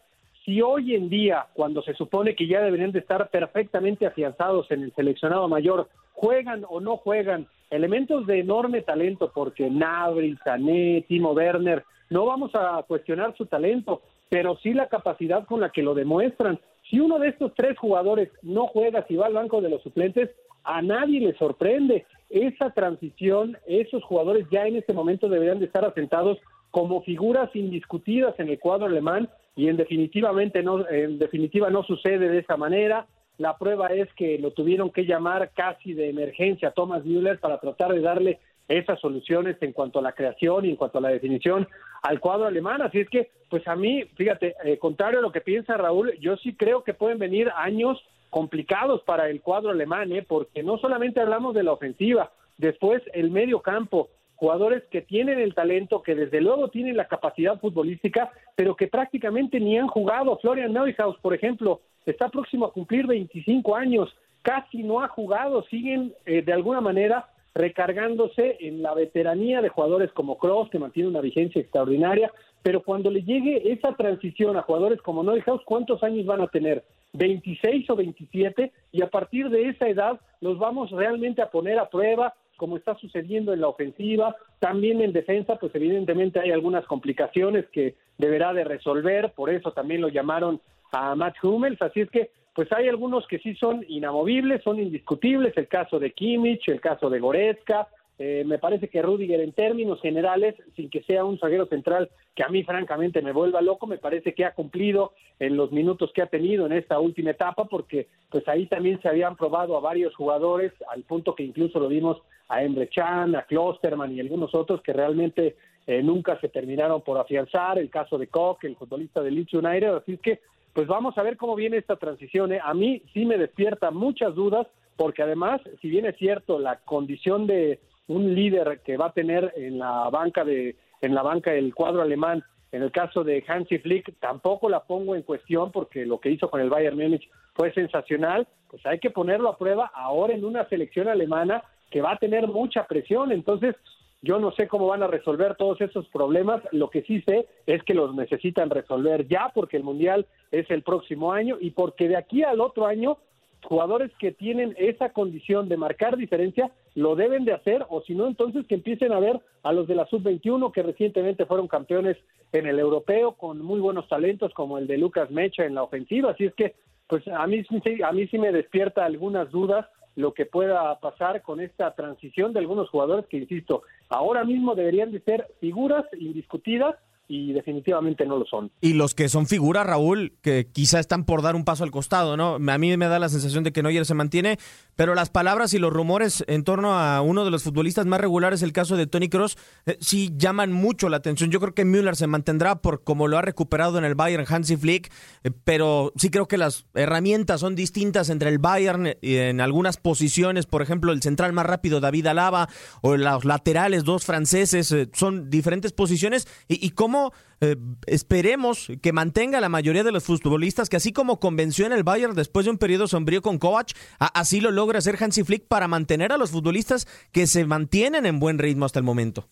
si 0.48 0.62
hoy 0.62 0.94
en 0.94 1.10
día, 1.10 1.44
cuando 1.52 1.82
se 1.82 1.92
supone 1.92 2.34
que 2.34 2.46
ya 2.46 2.62
deberían 2.62 2.90
de 2.90 3.00
estar 3.00 3.28
perfectamente 3.28 4.06
afianzados 4.06 4.70
en 4.70 4.82
el 4.82 4.94
seleccionado 4.94 5.46
mayor, 5.46 5.90
juegan 6.14 6.64
o 6.70 6.80
no 6.80 6.96
juegan 6.96 7.46
elementos 7.68 8.26
de 8.26 8.40
enorme 8.40 8.80
talento, 8.80 9.30
porque 9.34 9.68
Nabri, 9.68 10.38
Sané, 10.42 11.04
Timo 11.06 11.32
Werner, 11.32 11.84
no 12.08 12.24
vamos 12.24 12.52
a 12.54 12.82
cuestionar 12.88 13.36
su 13.36 13.44
talento, 13.44 14.00
pero 14.30 14.56
sí 14.62 14.72
la 14.72 14.88
capacidad 14.88 15.44
con 15.44 15.60
la 15.60 15.68
que 15.68 15.82
lo 15.82 15.92
demuestran. 15.94 16.58
Si 16.88 16.98
uno 16.98 17.18
de 17.18 17.28
estos 17.28 17.52
tres 17.54 17.76
jugadores 17.78 18.30
no 18.40 18.68
juega, 18.68 19.06
si 19.06 19.16
va 19.16 19.26
al 19.26 19.34
banco 19.34 19.60
de 19.60 19.68
los 19.68 19.82
suplentes, 19.82 20.30
a 20.64 20.80
nadie 20.80 21.20
le 21.20 21.34
sorprende. 21.36 22.06
Esa 22.30 22.70
transición, 22.70 23.58
esos 23.66 24.02
jugadores 24.02 24.46
ya 24.50 24.66
en 24.66 24.76
este 24.76 24.94
momento 24.94 25.28
deberían 25.28 25.58
de 25.58 25.66
estar 25.66 25.84
asentados 25.84 26.38
como 26.70 27.02
figuras 27.02 27.54
indiscutidas 27.54 28.38
en 28.38 28.48
el 28.48 28.58
cuadro 28.58 28.86
alemán 28.86 29.28
y 29.56 29.68
en 29.68 29.76
definitivamente 29.76 30.62
no 30.62 30.88
en 30.88 31.18
definitiva 31.18 31.70
no 31.70 31.82
sucede 31.82 32.28
de 32.28 32.38
esa 32.38 32.56
manera 32.56 33.06
La 33.38 33.56
prueba 33.56 33.88
es 33.88 34.12
que 34.14 34.38
lo 34.38 34.50
tuvieron 34.50 34.90
que 34.90 35.06
llamar 35.06 35.50
casi 35.54 35.94
de 35.94 36.10
emergencia 36.10 36.72
Thomas 36.72 37.04
Müller 37.04 37.38
para 37.38 37.58
tratar 37.58 37.92
de 37.92 38.00
darle 38.00 38.40
esas 38.68 39.00
soluciones 39.00 39.56
en 39.60 39.72
cuanto 39.72 39.98
a 39.98 40.02
la 40.02 40.12
creación 40.12 40.66
y 40.66 40.70
en 40.70 40.76
cuanto 40.76 40.98
a 40.98 41.00
la 41.00 41.08
definición 41.08 41.66
al 42.02 42.20
cuadro 42.20 42.46
alemán. 42.46 42.82
Así 42.82 43.00
es 43.00 43.08
que, 43.08 43.30
pues 43.48 43.66
a 43.66 43.74
mí, 43.74 44.04
fíjate, 44.16 44.54
eh, 44.64 44.78
contrario 44.78 45.20
a 45.20 45.22
lo 45.22 45.32
que 45.32 45.40
piensa 45.40 45.76
Raúl, 45.76 46.12
yo 46.20 46.36
sí 46.36 46.54
creo 46.54 46.84
que 46.84 46.94
pueden 46.94 47.18
venir 47.18 47.50
años 47.56 47.98
complicados 48.30 49.02
para 49.04 49.30
el 49.30 49.40
cuadro 49.40 49.70
alemán, 49.70 50.12
¿eh? 50.12 50.22
porque 50.26 50.62
no 50.62 50.76
solamente 50.78 51.20
hablamos 51.20 51.54
de 51.54 51.62
la 51.62 51.72
ofensiva, 51.72 52.30
después 52.58 53.02
el 53.14 53.30
medio 53.30 53.60
campo, 53.60 54.10
jugadores 54.38 54.84
que 54.90 55.02
tienen 55.02 55.40
el 55.40 55.52
talento, 55.52 56.00
que 56.00 56.14
desde 56.14 56.40
luego 56.40 56.68
tienen 56.68 56.96
la 56.96 57.08
capacidad 57.08 57.58
futbolística, 57.58 58.30
pero 58.54 58.76
que 58.76 58.86
prácticamente 58.86 59.58
ni 59.58 59.76
han 59.76 59.88
jugado. 59.88 60.38
Florian 60.38 60.72
Neuhaus, 60.72 61.18
por 61.18 61.34
ejemplo, 61.34 61.80
está 62.06 62.28
próximo 62.28 62.64
a 62.64 62.72
cumplir 62.72 63.08
25 63.08 63.74
años, 63.74 64.14
casi 64.42 64.84
no 64.84 65.02
ha 65.02 65.08
jugado, 65.08 65.64
siguen 65.64 66.14
eh, 66.24 66.42
de 66.42 66.52
alguna 66.52 66.80
manera 66.80 67.26
recargándose 67.52 68.58
en 68.60 68.80
la 68.80 68.94
veteranía 68.94 69.60
de 69.60 69.70
jugadores 69.70 70.12
como 70.12 70.38
Cross, 70.38 70.70
que 70.70 70.78
mantiene 70.78 71.08
una 71.08 71.20
vigencia 71.20 71.60
extraordinaria, 71.60 72.30
pero 72.62 72.84
cuando 72.84 73.10
le 73.10 73.22
llegue 73.22 73.72
esa 73.72 73.96
transición 73.96 74.56
a 74.56 74.62
jugadores 74.62 75.02
como 75.02 75.24
Neuhaus, 75.24 75.62
¿cuántos 75.64 76.04
años 76.04 76.24
van 76.26 76.42
a 76.42 76.46
tener? 76.46 76.84
26 77.14 77.90
o 77.90 77.96
27 77.96 78.72
y 78.92 79.02
a 79.02 79.08
partir 79.08 79.48
de 79.48 79.70
esa 79.70 79.88
edad 79.88 80.20
los 80.40 80.58
vamos 80.58 80.92
realmente 80.92 81.42
a 81.42 81.50
poner 81.50 81.78
a 81.80 81.88
prueba 81.88 82.34
como 82.58 82.76
está 82.76 82.94
sucediendo 82.96 83.54
en 83.54 83.62
la 83.62 83.68
ofensiva, 83.68 84.36
también 84.58 85.00
en 85.00 85.12
defensa, 85.12 85.56
pues 85.56 85.74
evidentemente 85.74 86.40
hay 86.40 86.50
algunas 86.50 86.84
complicaciones 86.84 87.66
que 87.68 87.94
deberá 88.18 88.52
de 88.52 88.64
resolver, 88.64 89.32
por 89.34 89.48
eso 89.48 89.72
también 89.72 90.02
lo 90.02 90.08
llamaron 90.08 90.60
a 90.92 91.14
Matt 91.14 91.36
Hummels, 91.42 91.80
así 91.80 92.00
es 92.00 92.10
que 92.10 92.30
pues 92.54 92.70
hay 92.72 92.88
algunos 92.88 93.24
que 93.28 93.38
sí 93.38 93.54
son 93.54 93.84
inamovibles, 93.88 94.64
son 94.64 94.80
indiscutibles, 94.80 95.56
el 95.56 95.68
caso 95.68 96.00
de 96.00 96.10
Kimmich, 96.10 96.68
el 96.68 96.80
caso 96.80 97.08
de 97.08 97.20
Goretzka, 97.20 97.86
eh, 98.18 98.42
me 98.44 98.58
parece 98.58 98.88
que 98.88 99.00
Rudiger 99.00 99.40
en 99.40 99.52
términos 99.52 100.00
generales, 100.00 100.56
sin 100.74 100.90
que 100.90 101.02
sea 101.04 101.24
un 101.24 101.38
zaguero 101.38 101.66
central 101.66 102.10
que 102.34 102.42
a 102.42 102.48
mí 102.48 102.64
francamente 102.64 103.22
me 103.22 103.32
vuelva 103.32 103.60
loco, 103.60 103.86
me 103.86 103.98
parece 103.98 104.34
que 104.34 104.44
ha 104.44 104.54
cumplido 104.54 105.12
en 105.38 105.56
los 105.56 105.70
minutos 105.70 106.10
que 106.12 106.22
ha 106.22 106.26
tenido 106.26 106.66
en 106.66 106.72
esta 106.72 106.98
última 106.98 107.30
etapa, 107.30 107.66
porque 107.66 108.08
pues 108.28 108.46
ahí 108.48 108.66
también 108.66 109.00
se 109.00 109.08
habían 109.08 109.36
probado 109.36 109.76
a 109.76 109.80
varios 109.80 110.14
jugadores, 110.16 110.72
al 110.90 111.04
punto 111.04 111.34
que 111.34 111.44
incluso 111.44 111.78
lo 111.78 111.88
vimos 111.88 112.20
a 112.48 112.62
Emre 112.62 112.88
Chan, 112.88 113.36
a 113.36 113.42
Klosterman 113.42 114.12
y 114.12 114.20
algunos 114.20 114.54
otros 114.54 114.82
que 114.82 114.92
realmente 114.92 115.56
eh, 115.86 116.02
nunca 116.02 116.40
se 116.40 116.48
terminaron 116.48 117.02
por 117.02 117.18
afianzar, 117.18 117.78
el 117.78 117.88
caso 117.88 118.18
de 118.18 118.26
Koch, 118.26 118.64
el 118.64 118.76
futbolista 118.76 119.22
de 119.22 119.30
Leeds 119.30 119.54
United, 119.54 119.94
así 119.94 120.16
que 120.18 120.40
pues 120.72 120.86
vamos 120.86 121.16
a 121.18 121.22
ver 121.22 121.36
cómo 121.36 121.54
viene 121.56 121.76
esta 121.76 121.96
transición. 121.96 122.52
¿eh? 122.52 122.60
A 122.62 122.74
mí 122.74 123.02
sí 123.12 123.24
me 123.24 123.38
despierta 123.38 123.90
muchas 123.90 124.34
dudas, 124.34 124.66
porque 124.96 125.22
además, 125.22 125.60
si 125.80 125.88
bien 125.88 126.06
es 126.06 126.16
cierto, 126.16 126.58
la 126.58 126.80
condición 126.80 127.46
de 127.46 127.80
un 128.08 128.34
líder 128.34 128.80
que 128.84 128.96
va 128.96 129.06
a 129.06 129.12
tener 129.12 129.52
en 129.56 129.78
la 129.78 130.10
banca 130.10 130.44
de 130.44 130.76
en 131.00 131.14
la 131.14 131.22
banca 131.22 131.54
el 131.54 131.74
cuadro 131.74 132.02
alemán. 132.02 132.42
En 132.72 132.82
el 132.82 132.90
caso 132.90 133.24
de 133.24 133.42
Hansi 133.46 133.78
Flick 133.78 134.18
tampoco 134.18 134.68
la 134.68 134.80
pongo 134.80 135.14
en 135.14 135.22
cuestión 135.22 135.70
porque 135.72 136.04
lo 136.04 136.20
que 136.20 136.30
hizo 136.30 136.50
con 136.50 136.60
el 136.60 136.68
Bayern 136.68 136.98
Múnich 136.98 137.28
fue 137.54 137.72
sensacional, 137.72 138.46
pues 138.68 138.84
hay 138.84 138.98
que 138.98 139.10
ponerlo 139.10 139.48
a 139.48 139.56
prueba 139.56 139.90
ahora 139.94 140.34
en 140.34 140.44
una 140.44 140.68
selección 140.68 141.08
alemana 141.08 141.62
que 141.90 142.02
va 142.02 142.12
a 142.12 142.18
tener 142.18 142.46
mucha 142.46 142.86
presión, 142.86 143.32
entonces 143.32 143.74
yo 144.20 144.38
no 144.38 144.52
sé 144.52 144.68
cómo 144.68 144.88
van 144.88 145.02
a 145.02 145.06
resolver 145.06 145.54
todos 145.54 145.80
esos 145.80 146.06
problemas, 146.08 146.60
lo 146.72 146.90
que 146.90 147.02
sí 147.02 147.22
sé 147.22 147.46
es 147.66 147.82
que 147.84 147.94
los 147.94 148.14
necesitan 148.14 148.68
resolver 148.68 149.26
ya 149.28 149.50
porque 149.54 149.76
el 149.76 149.84
Mundial 149.84 150.26
es 150.50 150.70
el 150.70 150.82
próximo 150.82 151.32
año 151.32 151.56
y 151.60 151.70
porque 151.70 152.08
de 152.08 152.16
aquí 152.16 152.42
al 152.42 152.60
otro 152.60 152.86
año 152.86 153.18
jugadores 153.64 154.10
que 154.18 154.32
tienen 154.32 154.74
esa 154.78 155.10
condición 155.10 155.68
de 155.68 155.76
marcar 155.76 156.16
diferencia 156.16 156.70
lo 156.94 157.16
deben 157.16 157.44
de 157.44 157.52
hacer 157.52 157.84
o 157.88 158.02
si 158.02 158.14
no 158.14 158.26
entonces 158.26 158.66
que 158.66 158.74
empiecen 158.74 159.12
a 159.12 159.20
ver 159.20 159.40
a 159.62 159.72
los 159.72 159.86
de 159.86 159.94
la 159.94 160.06
sub-21 160.06 160.72
que 160.72 160.82
recientemente 160.82 161.46
fueron 161.46 161.68
campeones 161.68 162.16
en 162.52 162.66
el 162.66 162.78
europeo 162.78 163.32
con 163.32 163.60
muy 163.60 163.80
buenos 163.80 164.08
talentos 164.08 164.52
como 164.54 164.78
el 164.78 164.86
de 164.86 164.98
Lucas 164.98 165.30
Mecha 165.30 165.64
en 165.64 165.74
la 165.74 165.82
ofensiva. 165.82 166.30
Así 166.30 166.44
es 166.44 166.54
que 166.54 166.74
pues 167.08 167.26
a 167.28 167.46
mí 167.46 167.64
a 168.04 168.12
mí 168.12 168.26
sí 168.28 168.38
me 168.38 168.52
despierta 168.52 169.04
algunas 169.04 169.50
dudas 169.50 169.86
lo 170.16 170.34
que 170.34 170.46
pueda 170.46 170.98
pasar 170.98 171.42
con 171.42 171.60
esta 171.60 171.94
transición 171.94 172.52
de 172.52 172.58
algunos 172.58 172.90
jugadores 172.90 173.26
que 173.26 173.36
insisto 173.36 173.82
ahora 174.08 174.44
mismo 174.44 174.74
deberían 174.74 175.12
de 175.12 175.20
ser 175.20 175.46
figuras 175.60 176.04
indiscutidas 176.18 176.96
y 177.28 177.52
definitivamente 177.52 178.24
no 178.24 178.38
lo 178.38 178.46
son. 178.46 178.72
Y 178.80 178.94
los 178.94 179.14
que 179.14 179.28
son 179.28 179.46
figuras, 179.46 179.86
Raúl, 179.86 180.32
que 180.40 180.66
quizá 180.72 180.98
están 180.98 181.24
por 181.24 181.42
dar 181.42 181.56
un 181.56 181.64
paso 181.64 181.84
al 181.84 181.90
costado, 181.90 182.38
¿no? 182.38 182.54
A 182.54 182.78
mí 182.78 182.96
me 182.96 183.06
da 183.06 183.18
la 183.18 183.28
sensación 183.28 183.64
de 183.64 183.72
que 183.72 183.82
Neuer 183.82 184.06
se 184.06 184.14
mantiene, 184.14 184.58
pero 184.96 185.14
las 185.14 185.28
palabras 185.28 185.74
y 185.74 185.78
los 185.78 185.92
rumores 185.92 186.42
en 186.48 186.64
torno 186.64 186.94
a 186.94 187.20
uno 187.20 187.44
de 187.44 187.50
los 187.50 187.62
futbolistas 187.62 188.06
más 188.06 188.20
regulares, 188.20 188.62
el 188.62 188.72
caso 188.72 188.96
de 188.96 189.06
Tony 189.06 189.28
Cross, 189.28 189.58
eh, 189.84 189.98
sí 190.00 190.32
llaman 190.38 190.72
mucho 190.72 191.10
la 191.10 191.18
atención. 191.18 191.50
Yo 191.50 191.60
creo 191.60 191.74
que 191.74 191.84
Müller 191.84 192.16
se 192.16 192.26
mantendrá 192.26 192.80
por 192.80 193.04
como 193.04 193.28
lo 193.28 193.36
ha 193.36 193.42
recuperado 193.42 193.98
en 193.98 194.04
el 194.04 194.14
Bayern 194.14 194.46
Hansi 194.48 194.78
Flick, 194.78 195.12
eh, 195.44 195.50
pero 195.64 196.12
sí 196.16 196.30
creo 196.30 196.48
que 196.48 196.56
las 196.56 196.86
herramientas 196.94 197.60
son 197.60 197.74
distintas 197.74 198.30
entre 198.30 198.48
el 198.48 198.58
Bayern 198.58 199.16
y 199.20 199.36
en 199.36 199.60
algunas 199.60 199.98
posiciones, 199.98 200.64
por 200.64 200.80
ejemplo, 200.80 201.12
el 201.12 201.20
central 201.20 201.52
más 201.52 201.66
rápido 201.66 202.00
David 202.00 202.26
Alaba 202.28 202.70
o 203.02 203.18
los 203.18 203.44
laterales 203.44 204.04
dos 204.04 204.24
franceses, 204.24 204.90
eh, 204.92 205.10
son 205.12 205.50
diferentes 205.50 205.92
posiciones 205.92 206.48
y, 206.68 206.84
y 206.84 206.90
cómo 206.90 207.17
eh, 207.60 207.76
esperemos 208.06 208.88
que 209.02 209.12
mantenga 209.12 209.60
la 209.60 209.68
mayoría 209.68 210.04
de 210.04 210.12
los 210.12 210.24
futbolistas, 210.24 210.88
que 210.88 210.96
así 210.96 211.12
como 211.12 211.40
convenció 211.40 211.86
en 211.86 211.92
el 211.92 212.04
Bayern 212.04 212.34
después 212.34 212.66
de 212.66 212.70
un 212.70 212.78
periodo 212.78 213.06
sombrío 213.06 213.42
con 213.42 213.58
Kovac, 213.58 213.88
así 214.18 214.60
lo 214.60 214.70
logra 214.70 214.98
hacer 214.98 215.16
Hansi 215.20 215.44
Flick 215.44 215.66
para 215.66 215.88
mantener 215.88 216.32
a 216.32 216.38
los 216.38 216.50
futbolistas 216.50 217.06
que 217.32 217.46
se 217.46 217.64
mantienen 217.64 218.26
en 218.26 218.38
buen 218.38 218.58
ritmo 218.58 218.84
hasta 218.84 218.98
el 218.98 219.04
momento. 219.04 219.48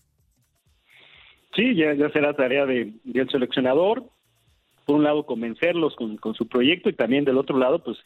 Sí, 1.54 1.74
ya, 1.74 1.94
ya 1.94 2.10
será 2.10 2.34
tarea 2.34 2.66
de, 2.66 2.92
del 3.04 3.30
seleccionador. 3.30 4.04
Por 4.84 4.96
un 4.96 5.04
lado, 5.04 5.24
convencerlos 5.26 5.96
con, 5.96 6.16
con 6.18 6.34
su 6.34 6.46
proyecto 6.46 6.88
y 6.88 6.92
también 6.92 7.24
del 7.24 7.38
otro 7.38 7.58
lado, 7.58 7.82
pues 7.82 7.96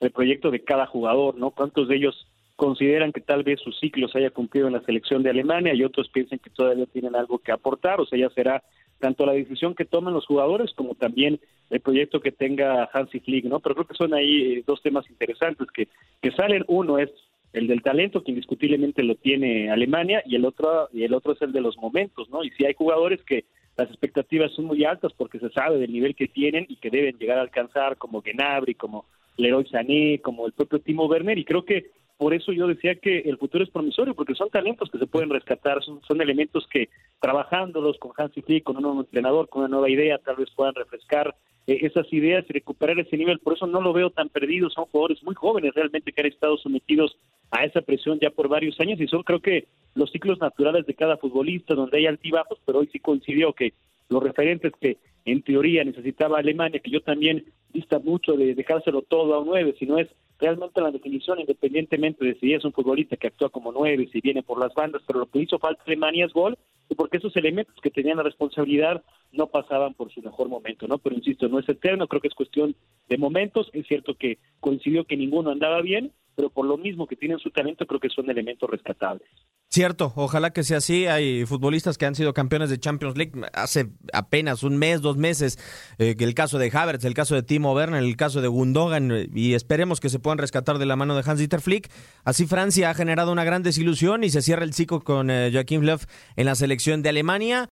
el 0.00 0.10
proyecto 0.12 0.50
de 0.50 0.64
cada 0.64 0.86
jugador, 0.86 1.36
¿no? 1.36 1.50
¿Cuántos 1.50 1.88
de 1.88 1.96
ellos 1.96 2.26
consideran 2.60 3.12
que 3.12 3.22
tal 3.22 3.42
vez 3.42 3.58
su 3.60 3.72
ciclo 3.72 4.06
se 4.08 4.18
haya 4.18 4.30
cumplido 4.30 4.66
en 4.66 4.74
la 4.74 4.82
selección 4.82 5.22
de 5.22 5.30
Alemania 5.30 5.74
y 5.74 5.82
otros 5.82 6.10
piensan 6.10 6.38
que 6.38 6.50
todavía 6.50 6.84
tienen 6.84 7.16
algo 7.16 7.38
que 7.38 7.52
aportar, 7.52 8.00
o 8.00 8.04
sea, 8.06 8.18
ya 8.18 8.28
será 8.34 8.62
tanto 9.00 9.26
la 9.26 9.32
decisión 9.32 9.74
que 9.74 9.84
tomen 9.84 10.14
los 10.14 10.26
jugadores 10.26 10.72
como 10.74 10.94
también 10.94 11.40
el 11.70 11.80
proyecto 11.80 12.20
que 12.20 12.32
tenga 12.32 12.88
Hansi 12.92 13.20
Flick, 13.20 13.46
¿no? 13.46 13.60
Pero 13.60 13.74
creo 13.74 13.86
que 13.86 13.94
son 13.94 14.14
ahí 14.14 14.52
eh, 14.52 14.64
dos 14.66 14.82
temas 14.82 15.08
interesantes 15.10 15.68
que, 15.72 15.88
que 16.20 16.30
salen. 16.32 16.64
Uno 16.68 16.98
es 16.98 17.10
el 17.52 17.66
del 17.66 17.82
talento 17.82 18.22
que 18.22 18.30
indiscutiblemente 18.30 19.02
lo 19.02 19.16
tiene 19.16 19.70
Alemania 19.70 20.22
y 20.24 20.36
el 20.36 20.44
otro 20.44 20.88
y 20.92 21.04
el 21.04 21.14
otro 21.14 21.32
es 21.32 21.42
el 21.42 21.52
de 21.52 21.60
los 21.60 21.76
momentos, 21.78 22.28
¿no? 22.30 22.44
Y 22.44 22.50
si 22.50 22.64
hay 22.64 22.74
jugadores 22.74 23.22
que 23.24 23.44
las 23.76 23.88
expectativas 23.88 24.52
son 24.52 24.66
muy 24.66 24.84
altas 24.84 25.12
porque 25.16 25.38
se 25.38 25.50
sabe 25.50 25.78
del 25.78 25.92
nivel 25.92 26.14
que 26.14 26.28
tienen 26.28 26.66
y 26.68 26.76
que 26.76 26.90
deben 26.90 27.16
llegar 27.18 27.38
a 27.38 27.42
alcanzar 27.42 27.96
como 27.96 28.20
Gnabry, 28.20 28.74
como 28.74 29.06
Leroy 29.36 29.66
Sané, 29.66 30.20
como 30.20 30.46
el 30.46 30.52
propio 30.52 30.80
Timo 30.80 31.06
Werner 31.06 31.38
y 31.38 31.44
creo 31.44 31.64
que 31.64 31.90
por 32.20 32.34
eso 32.34 32.52
yo 32.52 32.66
decía 32.66 32.96
que 32.96 33.20
el 33.20 33.38
futuro 33.38 33.64
es 33.64 33.70
promisorio, 33.70 34.14
porque 34.14 34.34
son 34.34 34.50
talentos 34.50 34.90
que 34.90 34.98
se 34.98 35.06
pueden 35.06 35.30
rescatar, 35.30 35.82
son, 35.82 36.20
elementos 36.20 36.66
que 36.70 36.90
trabajándolos 37.18 37.96
con 37.98 38.12
Hansi 38.14 38.42
Flick, 38.42 38.62
con 38.62 38.76
un 38.76 38.82
nuevo 38.82 39.00
entrenador, 39.00 39.48
con 39.48 39.62
una 39.62 39.70
nueva 39.70 39.88
idea, 39.88 40.18
tal 40.18 40.36
vez 40.36 40.50
puedan 40.54 40.74
refrescar 40.74 41.34
eh, 41.66 41.78
esas 41.80 42.12
ideas 42.12 42.44
y 42.46 42.52
recuperar 42.52 43.00
ese 43.00 43.16
nivel. 43.16 43.38
Por 43.38 43.54
eso 43.54 43.66
no 43.66 43.80
lo 43.80 43.94
veo 43.94 44.10
tan 44.10 44.28
perdido, 44.28 44.68
son 44.68 44.84
jugadores 44.84 45.22
muy 45.22 45.34
jóvenes 45.34 45.72
realmente 45.74 46.12
que 46.12 46.20
han 46.20 46.26
estado 46.26 46.58
sometidos 46.58 47.16
a 47.52 47.64
esa 47.64 47.80
presión 47.80 48.18
ya 48.20 48.28
por 48.28 48.48
varios 48.48 48.78
años 48.80 49.00
y 49.00 49.08
son 49.08 49.22
creo 49.22 49.40
que 49.40 49.68
los 49.94 50.12
ciclos 50.12 50.38
naturales 50.40 50.84
de 50.84 50.92
cada 50.92 51.16
futbolista, 51.16 51.74
donde 51.74 51.96
hay 51.96 52.06
altibajos, 52.06 52.58
pero 52.66 52.80
hoy 52.80 52.90
sí 52.92 52.98
coincidió 52.98 53.54
que 53.54 53.72
los 54.10 54.22
referentes 54.22 54.74
que 54.78 54.98
en 55.24 55.40
teoría 55.40 55.84
necesitaba 55.84 56.38
Alemania, 56.38 56.80
que 56.80 56.90
yo 56.90 57.00
también 57.00 57.46
dista 57.72 57.98
mucho 57.98 58.34
de 58.34 58.54
dejárselo 58.54 59.00
todo 59.00 59.32
a 59.32 59.38
un 59.38 59.46
nueve, 59.46 59.74
si 59.78 59.86
no 59.86 59.96
es 59.96 60.08
realmente 60.40 60.80
la 60.80 60.90
definición, 60.90 61.40
independientemente 61.40 62.24
de 62.24 62.34
si 62.38 62.54
es 62.54 62.64
un 62.64 62.72
futbolista 62.72 63.16
que 63.16 63.28
actúa 63.28 63.50
como 63.50 63.72
nueve, 63.72 64.08
si 64.12 64.20
viene 64.20 64.42
por 64.42 64.58
las 64.58 64.74
bandas, 64.74 65.02
pero 65.06 65.20
lo 65.20 65.26
que 65.26 65.40
hizo 65.40 65.58
falta 65.58 65.82
Alemania 65.86 66.26
es 66.26 66.32
gol, 66.32 66.58
y 66.88 66.94
porque 66.94 67.18
esos 67.18 67.36
elementos 67.36 67.74
que 67.82 67.90
tenían 67.90 68.16
la 68.16 68.24
responsabilidad 68.24 69.02
no 69.32 69.46
pasaban 69.46 69.94
por 69.94 70.12
su 70.12 70.22
mejor 70.22 70.48
momento, 70.48 70.88
¿no? 70.88 70.98
Pero 70.98 71.14
insisto, 71.14 71.48
no 71.48 71.58
es 71.58 71.68
eterno, 71.68 72.08
creo 72.08 72.20
que 72.20 72.28
es 72.28 72.34
cuestión 72.34 72.74
de 73.08 73.18
momentos, 73.18 73.70
es 73.72 73.86
cierto 73.86 74.14
que 74.14 74.38
coincidió 74.58 75.04
que 75.04 75.16
ninguno 75.16 75.50
andaba 75.50 75.82
bien, 75.82 76.12
pero 76.40 76.48
por 76.48 76.64
lo 76.64 76.78
mismo 76.78 77.06
que 77.06 77.16
tienen 77.16 77.38
su 77.38 77.50
talento, 77.50 77.86
creo 77.86 78.00
que 78.00 78.08
son 78.08 78.30
elementos 78.30 78.70
rescatables. 78.70 79.28
Cierto, 79.68 80.14
ojalá 80.16 80.54
que 80.54 80.64
sea 80.64 80.78
así. 80.78 81.06
Hay 81.06 81.44
futbolistas 81.44 81.98
que 81.98 82.06
han 82.06 82.14
sido 82.14 82.32
campeones 82.32 82.70
de 82.70 82.80
Champions 82.80 83.18
League 83.18 83.32
hace 83.52 83.90
apenas 84.14 84.62
un 84.62 84.78
mes, 84.78 85.02
dos 85.02 85.18
meses. 85.18 85.58
Eh, 85.98 86.16
el 86.18 86.34
caso 86.34 86.58
de 86.58 86.70
Havertz, 86.72 87.04
el 87.04 87.12
caso 87.12 87.34
de 87.34 87.42
Timo 87.42 87.74
Werner, 87.74 88.02
el 88.02 88.16
caso 88.16 88.40
de 88.40 88.48
Gundogan, 88.48 89.12
eh, 89.12 89.28
y 89.34 89.52
esperemos 89.52 90.00
que 90.00 90.08
se 90.08 90.18
puedan 90.18 90.38
rescatar 90.38 90.78
de 90.78 90.86
la 90.86 90.96
mano 90.96 91.14
de 91.14 91.22
Hans-Dieter 91.22 91.60
Flick. 91.60 91.90
Así 92.24 92.46
Francia 92.46 92.88
ha 92.88 92.94
generado 92.94 93.32
una 93.32 93.44
gran 93.44 93.62
desilusión 93.62 94.24
y 94.24 94.30
se 94.30 94.40
cierra 94.40 94.64
el 94.64 94.72
ciclo 94.72 95.02
con 95.02 95.28
eh, 95.28 95.50
Joachim 95.52 95.82
Löw 95.82 95.98
en 96.36 96.46
la 96.46 96.54
selección 96.54 97.02
de 97.02 97.10
Alemania. 97.10 97.68